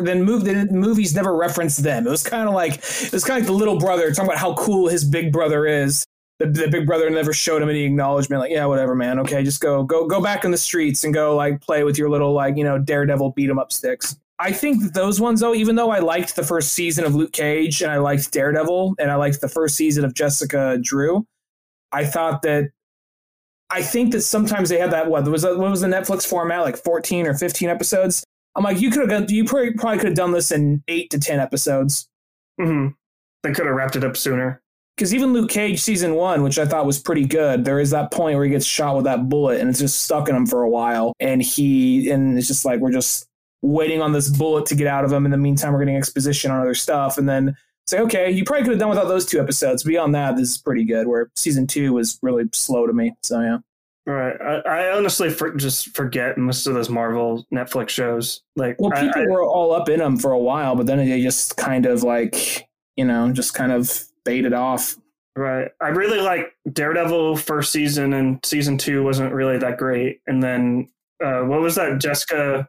[0.01, 2.07] then move the movies never referenced them.
[2.07, 4.39] It was kind of like it was kind of like the little brother talking about
[4.39, 6.07] how cool his big brother is.
[6.45, 8.41] The, the big brother never showed him any acknowledgement.
[8.41, 9.19] Like, yeah, whatever, man.
[9.21, 12.11] Okay, just go go go back in the streets and go like play with your
[12.11, 14.17] little like you know daredevil beat 'em up sticks.
[14.39, 17.33] I think that those ones though, even though I liked the first season of Luke
[17.33, 21.27] Cage and I liked Daredevil and I liked the first season of Jessica Drew,
[21.93, 22.71] I thought that
[23.71, 26.77] I think that sometimes they had that what was what was the Netflix format like
[26.77, 28.25] 14 or 15 episodes.
[28.57, 31.19] I'm like you could have you probably, probably could have done this in 8 to
[31.19, 32.09] 10 episodes.
[32.61, 32.89] hmm
[33.45, 34.63] they could have wrapped it up sooner.
[34.97, 38.13] Because even Luke Cage season 1, which I thought was pretty good, there is that
[38.13, 40.63] point where he gets shot with that bullet and it's just stuck in him for
[40.63, 43.27] a while and he and it's just like we're just
[43.63, 46.51] waiting on this bullet to get out of him in the meantime we're getting exposition
[46.53, 49.41] on other stuff and then say okay, you probably could have done without those two
[49.41, 49.83] episodes.
[49.83, 53.15] Beyond that, this is pretty good where season 2 was really slow to me.
[53.25, 53.59] So yeah.
[54.07, 54.37] Right.
[54.41, 54.55] I,
[54.91, 58.43] I honestly for, just forget most of those Marvel Netflix shows.
[58.55, 60.99] Like, Well, I- people I- were all up in them for a while, but then
[60.99, 64.97] they just kind of like, you know, just kind of baited off.
[65.37, 65.71] Right.
[65.83, 70.21] I really like Daredevil first season and season two wasn't really that great.
[70.27, 70.89] And then
[71.25, 72.01] uh, what was that?
[72.01, 72.69] Jessica.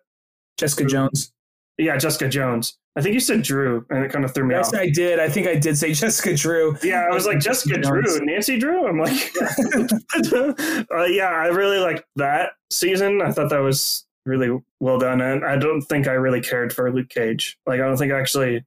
[0.57, 1.31] Jessica Jones.
[1.77, 2.77] Yeah, Jessica Jones.
[2.97, 4.79] I think you said Drew, and it kind of threw me Yes, off.
[4.79, 5.19] I did.
[5.19, 6.77] I think I did say Jessica Drew.
[6.81, 7.77] Yeah, I was like Jessica.
[7.77, 8.87] Drew, Nancy Drew.
[8.87, 9.11] I'm like,
[10.33, 13.21] uh, yeah, I really liked that season.
[13.21, 16.89] I thought that was really well done, and I don't think I really cared for
[16.91, 17.57] Luke Cage.
[17.67, 18.63] Like, I don't think I actually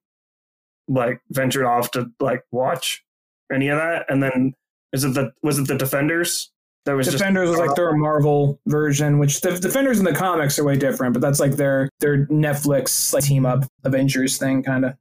[0.88, 3.04] like ventured off to like watch
[3.52, 4.06] any of that.
[4.08, 4.54] And then
[4.92, 6.50] is it the was it the Defenders
[6.84, 10.58] that was Defenders was like their uh, Marvel version, which the Defenders in the comics
[10.58, 14.86] are way different, but that's like their their Netflix like team up Avengers thing, kind
[14.86, 14.94] of.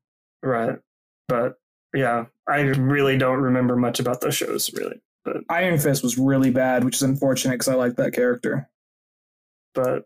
[0.44, 0.78] right?
[1.28, 1.60] But
[1.94, 5.02] yeah, I really don't remember much about those shows, really.
[5.24, 8.70] But Iron Fist was really bad, which is unfortunate because I like that character.
[9.74, 10.06] but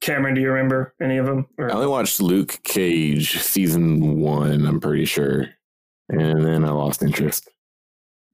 [0.00, 1.46] Cameron, do you remember any of them?
[1.58, 5.48] Or- I only watched Luke Cage season one, I'm pretty sure.
[6.08, 7.48] And then I lost interest.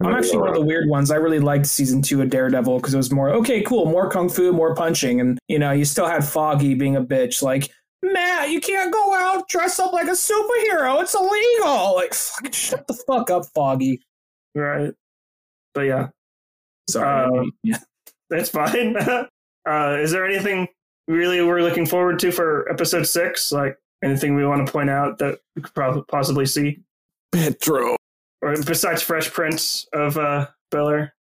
[0.03, 1.11] I'm actually one of the weird ones.
[1.11, 4.29] I really liked season two of Daredevil because it was more okay, cool, more kung
[4.29, 7.71] fu, more punching, and you know, you still had Foggy being a bitch, like
[8.03, 11.01] Matt, you can't go out dressed up like a superhero.
[11.03, 11.95] It's illegal.
[11.95, 14.03] Like, fucking shut the fuck up, Foggy.
[14.55, 14.93] right.
[15.75, 16.09] But yeah,
[16.89, 17.39] Sorry.
[17.39, 17.79] Uh, yeah.
[18.31, 18.97] That's fine.
[19.69, 20.69] uh, is there anything
[21.09, 23.53] really we're looking forward to for episode six?
[23.53, 26.81] Like anything we want to point out that we could probably possibly see,
[27.33, 27.97] Pietro.
[28.43, 31.15] or besides Fresh Prince of uh, Bel Air?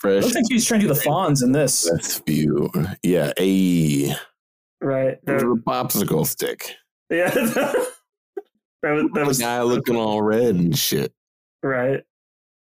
[0.00, 1.88] Fresh Looks like he's trying to do the Fonz in this.
[1.90, 2.70] best view.
[3.02, 4.14] Yeah, a
[4.80, 5.24] Right.
[5.24, 6.74] the The- popsicle stick.
[7.08, 7.30] yeah.
[7.34, 7.86] that
[8.82, 11.12] was, that The was guy looking all red and shit.
[11.62, 12.02] right.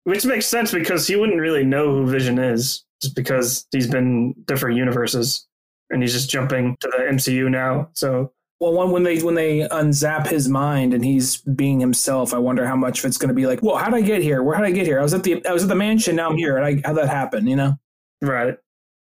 [0.04, 4.34] Which makes sense because he wouldn't really know who Vision is, just because he's been
[4.46, 5.46] different universes,
[5.92, 7.88] and he's just jumping to the MCU now.
[7.92, 12.38] So Well, when, when they when they unzap his mind and he's being himself, I
[12.38, 14.42] wonder how much of it's going to be like, "Well, how did I get here?
[14.42, 14.98] Where how did I get here?
[14.98, 16.16] I was at the I was at the mansion.
[16.16, 16.56] Now I'm here.
[16.56, 17.46] And I, how'd that happen?
[17.46, 17.78] You know?
[18.20, 18.56] right,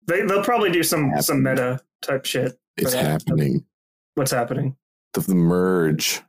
[0.07, 2.59] they they'll probably do some some meta type shit.
[2.77, 3.05] It's that.
[3.05, 3.65] happening.
[4.15, 4.75] What's happening?
[5.13, 6.21] The, the merge.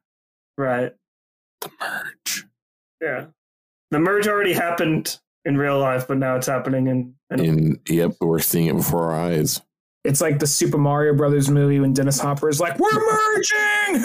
[0.56, 0.92] Right.
[1.60, 2.46] The merge.
[3.00, 3.26] Yeah.
[3.90, 7.14] The merge already happened in real life, but now it's happening in.
[7.30, 9.60] in And yep, we're seeing it before our eyes.
[10.04, 14.04] It's like the Super Mario Brothers movie when Dennis Hopper is like, "We're merging."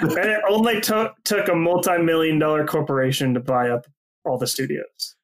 [0.00, 3.86] and it only took took a multi million dollar corporation to buy up
[4.24, 5.16] all the studios.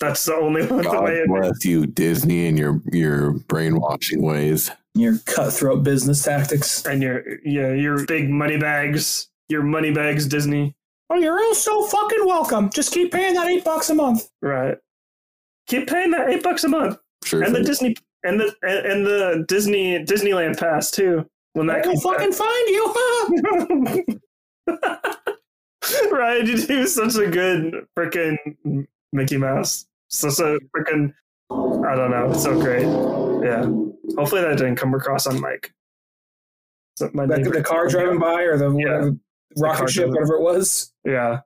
[0.00, 1.18] That's the only the God way.
[1.18, 4.70] It, bless you, Disney, and your your brainwashing ways.
[4.94, 6.84] Your cutthroat business tactics.
[6.86, 10.74] and your yeah your big money bags, your money bags, Disney.
[11.10, 12.70] Oh, you're all so fucking welcome.
[12.70, 14.28] Just keep paying that eight bucks a month.
[14.42, 14.78] Right.
[15.66, 16.98] Keep paying that eight bucks a month.
[17.26, 17.42] Sure.
[17.42, 17.66] and the thing.
[17.66, 21.28] Disney and the and, and the Disney Disneyland pass too.
[21.54, 24.06] When that I will comes fucking find you.
[24.66, 26.10] back.
[26.12, 29.86] right, you do such a good freaking Mickey Mouse.
[30.08, 31.12] Such a freaking
[31.50, 32.30] I don't know.
[32.30, 32.86] It's so great.
[33.46, 33.62] Yeah.
[34.18, 35.72] Hopefully that didn't come across on mic.
[36.96, 38.84] So my the, the car driving by or the Yeah.
[38.98, 39.16] whatever,
[39.56, 40.92] rocket car ship, driving- whatever it was.
[41.04, 41.40] Yeah.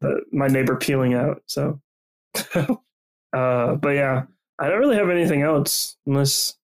[0.00, 1.42] The, my neighbor peeling out.
[1.46, 1.80] So,
[2.54, 4.24] uh, but yeah,
[4.58, 6.56] I don't really have anything else unless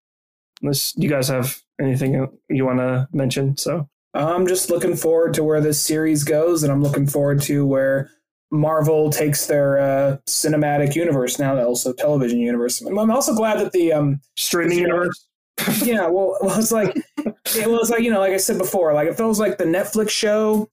[0.62, 3.56] unless you guys have anything you want to mention.
[3.56, 7.66] So I'm just looking forward to where this series goes, and I'm looking forward to
[7.66, 8.10] where
[8.50, 12.80] Marvel takes their uh, cinematic universe now, also television universe.
[12.80, 15.26] I'm I'm also glad that the um, streaming universe.
[15.82, 19.08] yeah, well, well, it's like it was like you know, like I said before, like
[19.08, 20.68] it feels like the Netflix show,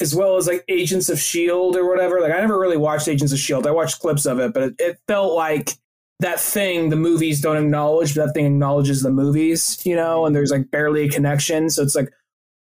[0.00, 2.20] as well as like Agents of Shield or whatever.
[2.20, 3.66] Like I never really watched Agents of Shield.
[3.66, 5.70] I watched clips of it, but it, it felt like
[6.20, 10.26] that thing the movies don't acknowledge, but that thing acknowledges the movies, you know.
[10.26, 12.12] And there's like barely a connection, so it's like.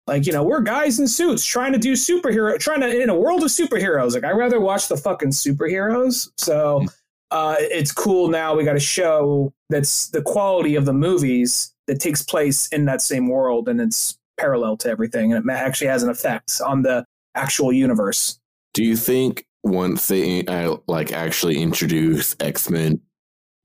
[0.07, 3.19] Like you know, we're guys in suits trying to do superhero, trying to in a
[3.19, 4.13] world of superheroes.
[4.13, 6.29] Like I rather watch the fucking superheroes.
[6.37, 6.85] So
[7.31, 8.55] uh, it's cool now.
[8.55, 13.03] We got a show that's the quality of the movies that takes place in that
[13.03, 17.05] same world, and it's parallel to everything, and it actually has an effect on the
[17.35, 18.39] actual universe.
[18.73, 23.01] Do you think once they uh, like actually introduce X Men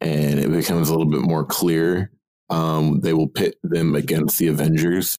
[0.01, 2.11] and it becomes a little bit more clear,
[2.49, 5.15] um, they will pit them against the Avengers?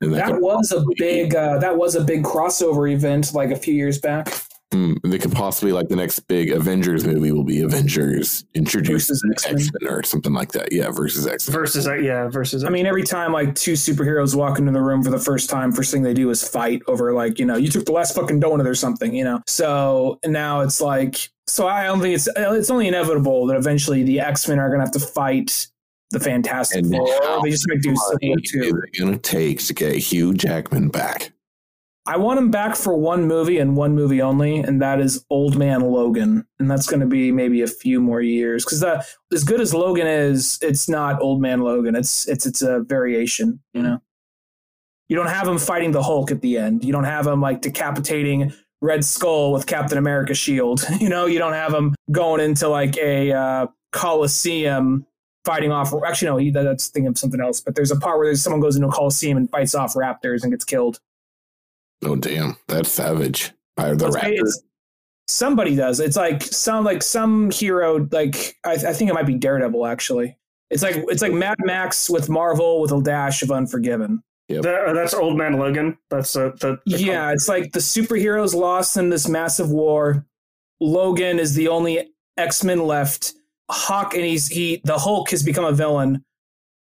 [0.00, 3.56] And That could was a big uh, that was a big crossover event like a
[3.56, 4.28] few years back.
[4.74, 9.70] Hmm, they could possibly like the next big Avengers movie will be Avengers introduces X-Men.
[9.88, 10.72] Or something like that.
[10.72, 11.56] Yeah, versus X Men.
[11.56, 15.04] Versus uh, yeah, versus I mean, every time like two superheroes walk into the room
[15.04, 17.68] for the first time, first thing they do is fight over like you know you
[17.68, 19.40] took the last fucking donut or something, you know.
[19.46, 24.18] So now it's like so I don't think it's it's only inevitable that eventually the
[24.18, 25.68] X Men are gonna have to fight
[26.10, 27.06] the Fantastic Four.
[27.22, 28.82] how They just might do something too.
[28.92, 31.33] it going to take to get Hugh Jackman back?
[32.06, 35.56] I want him back for one movie and one movie only, and that is Old
[35.56, 38.84] Man Logan, and that's going to be maybe a few more years because
[39.32, 41.96] as good as Logan is, it's not Old Man Logan.
[41.96, 44.02] It's it's it's a variation, you know.
[45.08, 46.84] You don't have him fighting the Hulk at the end.
[46.84, 48.52] You don't have him like decapitating
[48.82, 50.84] Red Skull with Captain America shield.
[51.00, 55.06] You know, you don't have him going into like a uh, Coliseum
[55.44, 55.92] fighting off.
[56.06, 57.60] Actually, no, he, that's thinking of something else.
[57.60, 60.52] But there's a part where someone goes into a Coliseum and fights off raptors and
[60.52, 60.98] gets killed.
[62.04, 63.52] Oh damn, that's savage.
[63.76, 64.58] By the raptors.
[65.26, 66.00] Somebody does.
[66.00, 68.06] It's like some like some hero.
[68.12, 69.86] Like I, I think it might be Daredevil.
[69.86, 70.36] Actually,
[70.70, 74.22] it's like it's like Mad Max with Marvel with a dash of Unforgiven.
[74.48, 74.62] Yep.
[74.62, 75.96] That, that's Old Man Logan.
[76.10, 77.32] That's uh, the, the yeah.
[77.32, 80.26] It's like the superheroes lost in this massive war.
[80.80, 83.32] Logan is the only X Men left.
[83.70, 86.22] Hawk and he's he the Hulk has become a villain,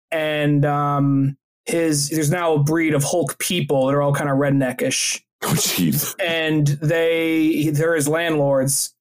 [0.09, 4.37] and um his there's now a breed of Hulk people that are all kind of
[4.37, 5.21] redneckish.
[5.43, 6.13] Oh jeez.
[6.23, 8.93] And they they're his landlords,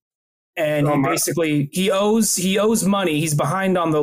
[0.56, 3.20] and oh, he basically he owes he owes money.
[3.20, 4.02] He's behind on the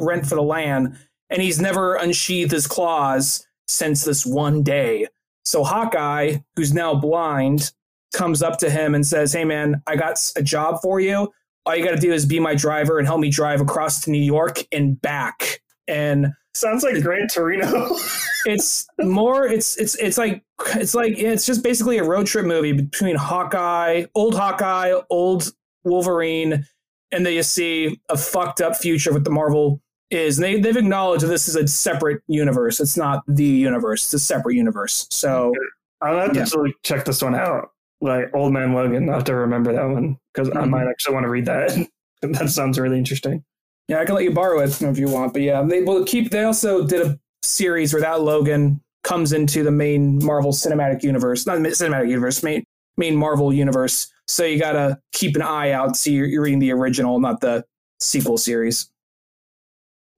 [0.00, 0.96] rent for the land,
[1.28, 5.06] and he's never unsheathed his claws since this one day.
[5.44, 7.70] So Hawkeye, who's now blind,
[8.12, 11.32] comes up to him and says, "Hey man, I got a job for you.
[11.66, 14.10] All you got to do is be my driver and help me drive across to
[14.10, 17.96] New York and back." And sounds like Gran Torino.
[18.46, 19.46] it's more.
[19.46, 20.42] It's it's it's like
[20.74, 25.52] it's like it's just basically a road trip movie between Hawkeye, old Hawkeye, old
[25.84, 26.66] Wolverine,
[27.12, 29.80] and then you see a fucked up future with the Marvel
[30.10, 32.80] is and they, they've acknowledged that this is a separate universe.
[32.80, 34.04] It's not the universe.
[34.06, 35.06] It's a separate universe.
[35.10, 35.52] So
[36.00, 36.72] I'll have to yeah.
[36.82, 37.70] check this one out.
[38.00, 39.08] Like Old Man Logan.
[39.08, 40.58] I have to remember that one because mm-hmm.
[40.58, 41.88] I might actually want to read that.
[42.22, 43.44] that sounds really interesting.
[43.90, 45.32] Yeah, I can let you borrow it if you want.
[45.32, 46.30] But yeah, they will keep.
[46.30, 51.44] They also did a series where that Logan comes into the main Marvel Cinematic Universe,
[51.44, 52.62] not the cinematic universe, main
[52.96, 54.12] main Marvel universe.
[54.28, 55.96] So you gotta keep an eye out.
[55.96, 57.64] See, you're, you're reading the original, not the
[57.98, 58.88] sequel series.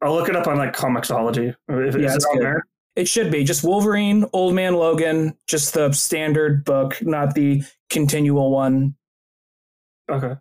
[0.03, 1.55] I'll look it up on like Comixology.
[1.71, 2.67] If, yeah, it's it there?
[2.95, 8.51] It should be just Wolverine, Old Man Logan, just the standard book, not the continual
[8.51, 8.97] one.
[10.11, 10.35] Okay.
[10.37, 10.39] All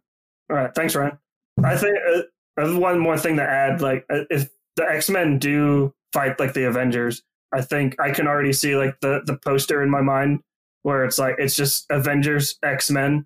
[0.50, 0.76] right.
[0.76, 1.18] Thanks, Ryan.
[1.64, 2.22] I think uh,
[2.58, 3.82] I have one more thing to add.
[3.82, 7.24] Like, uh, if the X Men do fight like the Avengers,
[7.54, 10.42] I think I can already see like the the poster in my mind
[10.84, 13.26] where it's like it's just Avengers, X Men,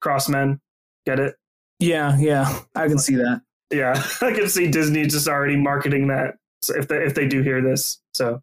[0.00, 0.60] Cross Men.
[1.04, 1.36] Get it?
[1.78, 3.42] Yeah, yeah, I can see that.
[3.70, 6.36] Yeah, I can see Disney just already marketing that.
[6.62, 8.42] So if they if they do hear this, so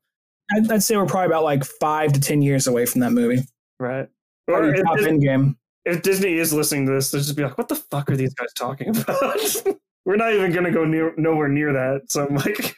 [0.52, 3.44] I'd, I'd say we're probably about like five to ten years away from that movie.
[3.80, 4.08] Right.
[4.48, 5.58] Or top Disney, game.
[5.86, 8.34] If Disney is listening to this, they'll just be like, "What the fuck are these
[8.34, 9.40] guys talking about?"
[10.06, 12.12] we're not even gonna go near nowhere near that.
[12.12, 12.76] So I'm like,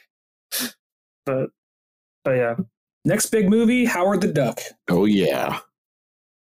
[1.26, 1.50] but
[2.24, 2.56] but yeah.
[3.04, 4.60] Next big movie, Howard the Duck.
[4.88, 5.60] Oh yeah,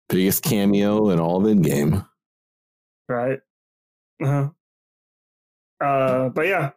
[0.08, 2.06] biggest cameo in all of Endgame.
[3.08, 3.40] Right.
[4.22, 4.48] Uh-huh.
[5.84, 6.70] Uh, but yeah,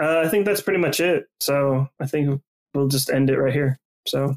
[0.00, 1.26] uh, I think that's pretty much it.
[1.40, 2.40] So I think
[2.74, 3.78] we'll just end it right here.
[4.06, 4.36] So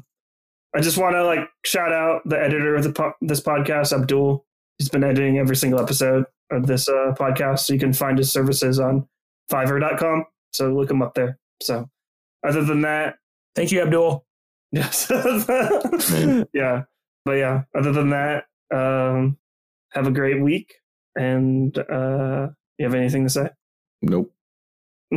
[0.74, 4.44] I just want to like shout out the editor of the po- this podcast, Abdul.
[4.78, 7.60] He's been editing every single episode of this uh, podcast.
[7.60, 9.06] So you can find his services on
[9.50, 10.24] Fiverr.com.
[10.52, 11.38] So look him up there.
[11.62, 11.88] So
[12.46, 13.16] other than that,
[13.54, 14.24] thank you, Abdul.
[14.72, 15.06] Yes.
[16.52, 16.82] yeah.
[17.24, 19.38] But yeah, other than that, um,
[19.92, 20.74] have a great week.
[21.16, 23.50] And uh, you have anything to say?
[24.02, 24.32] Nope.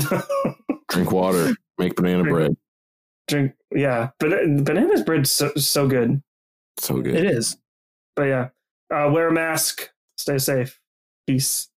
[0.90, 1.56] Drink water.
[1.80, 2.58] Make banana drink, bread.
[3.28, 4.10] Drink, yeah.
[4.20, 4.30] But
[4.64, 6.22] banana bread's so, so good.
[6.78, 7.16] So good.
[7.16, 7.58] It is.
[8.16, 8.50] But yeah,
[8.94, 9.90] uh, wear a mask.
[10.18, 10.80] Stay safe.
[11.28, 11.70] Peace.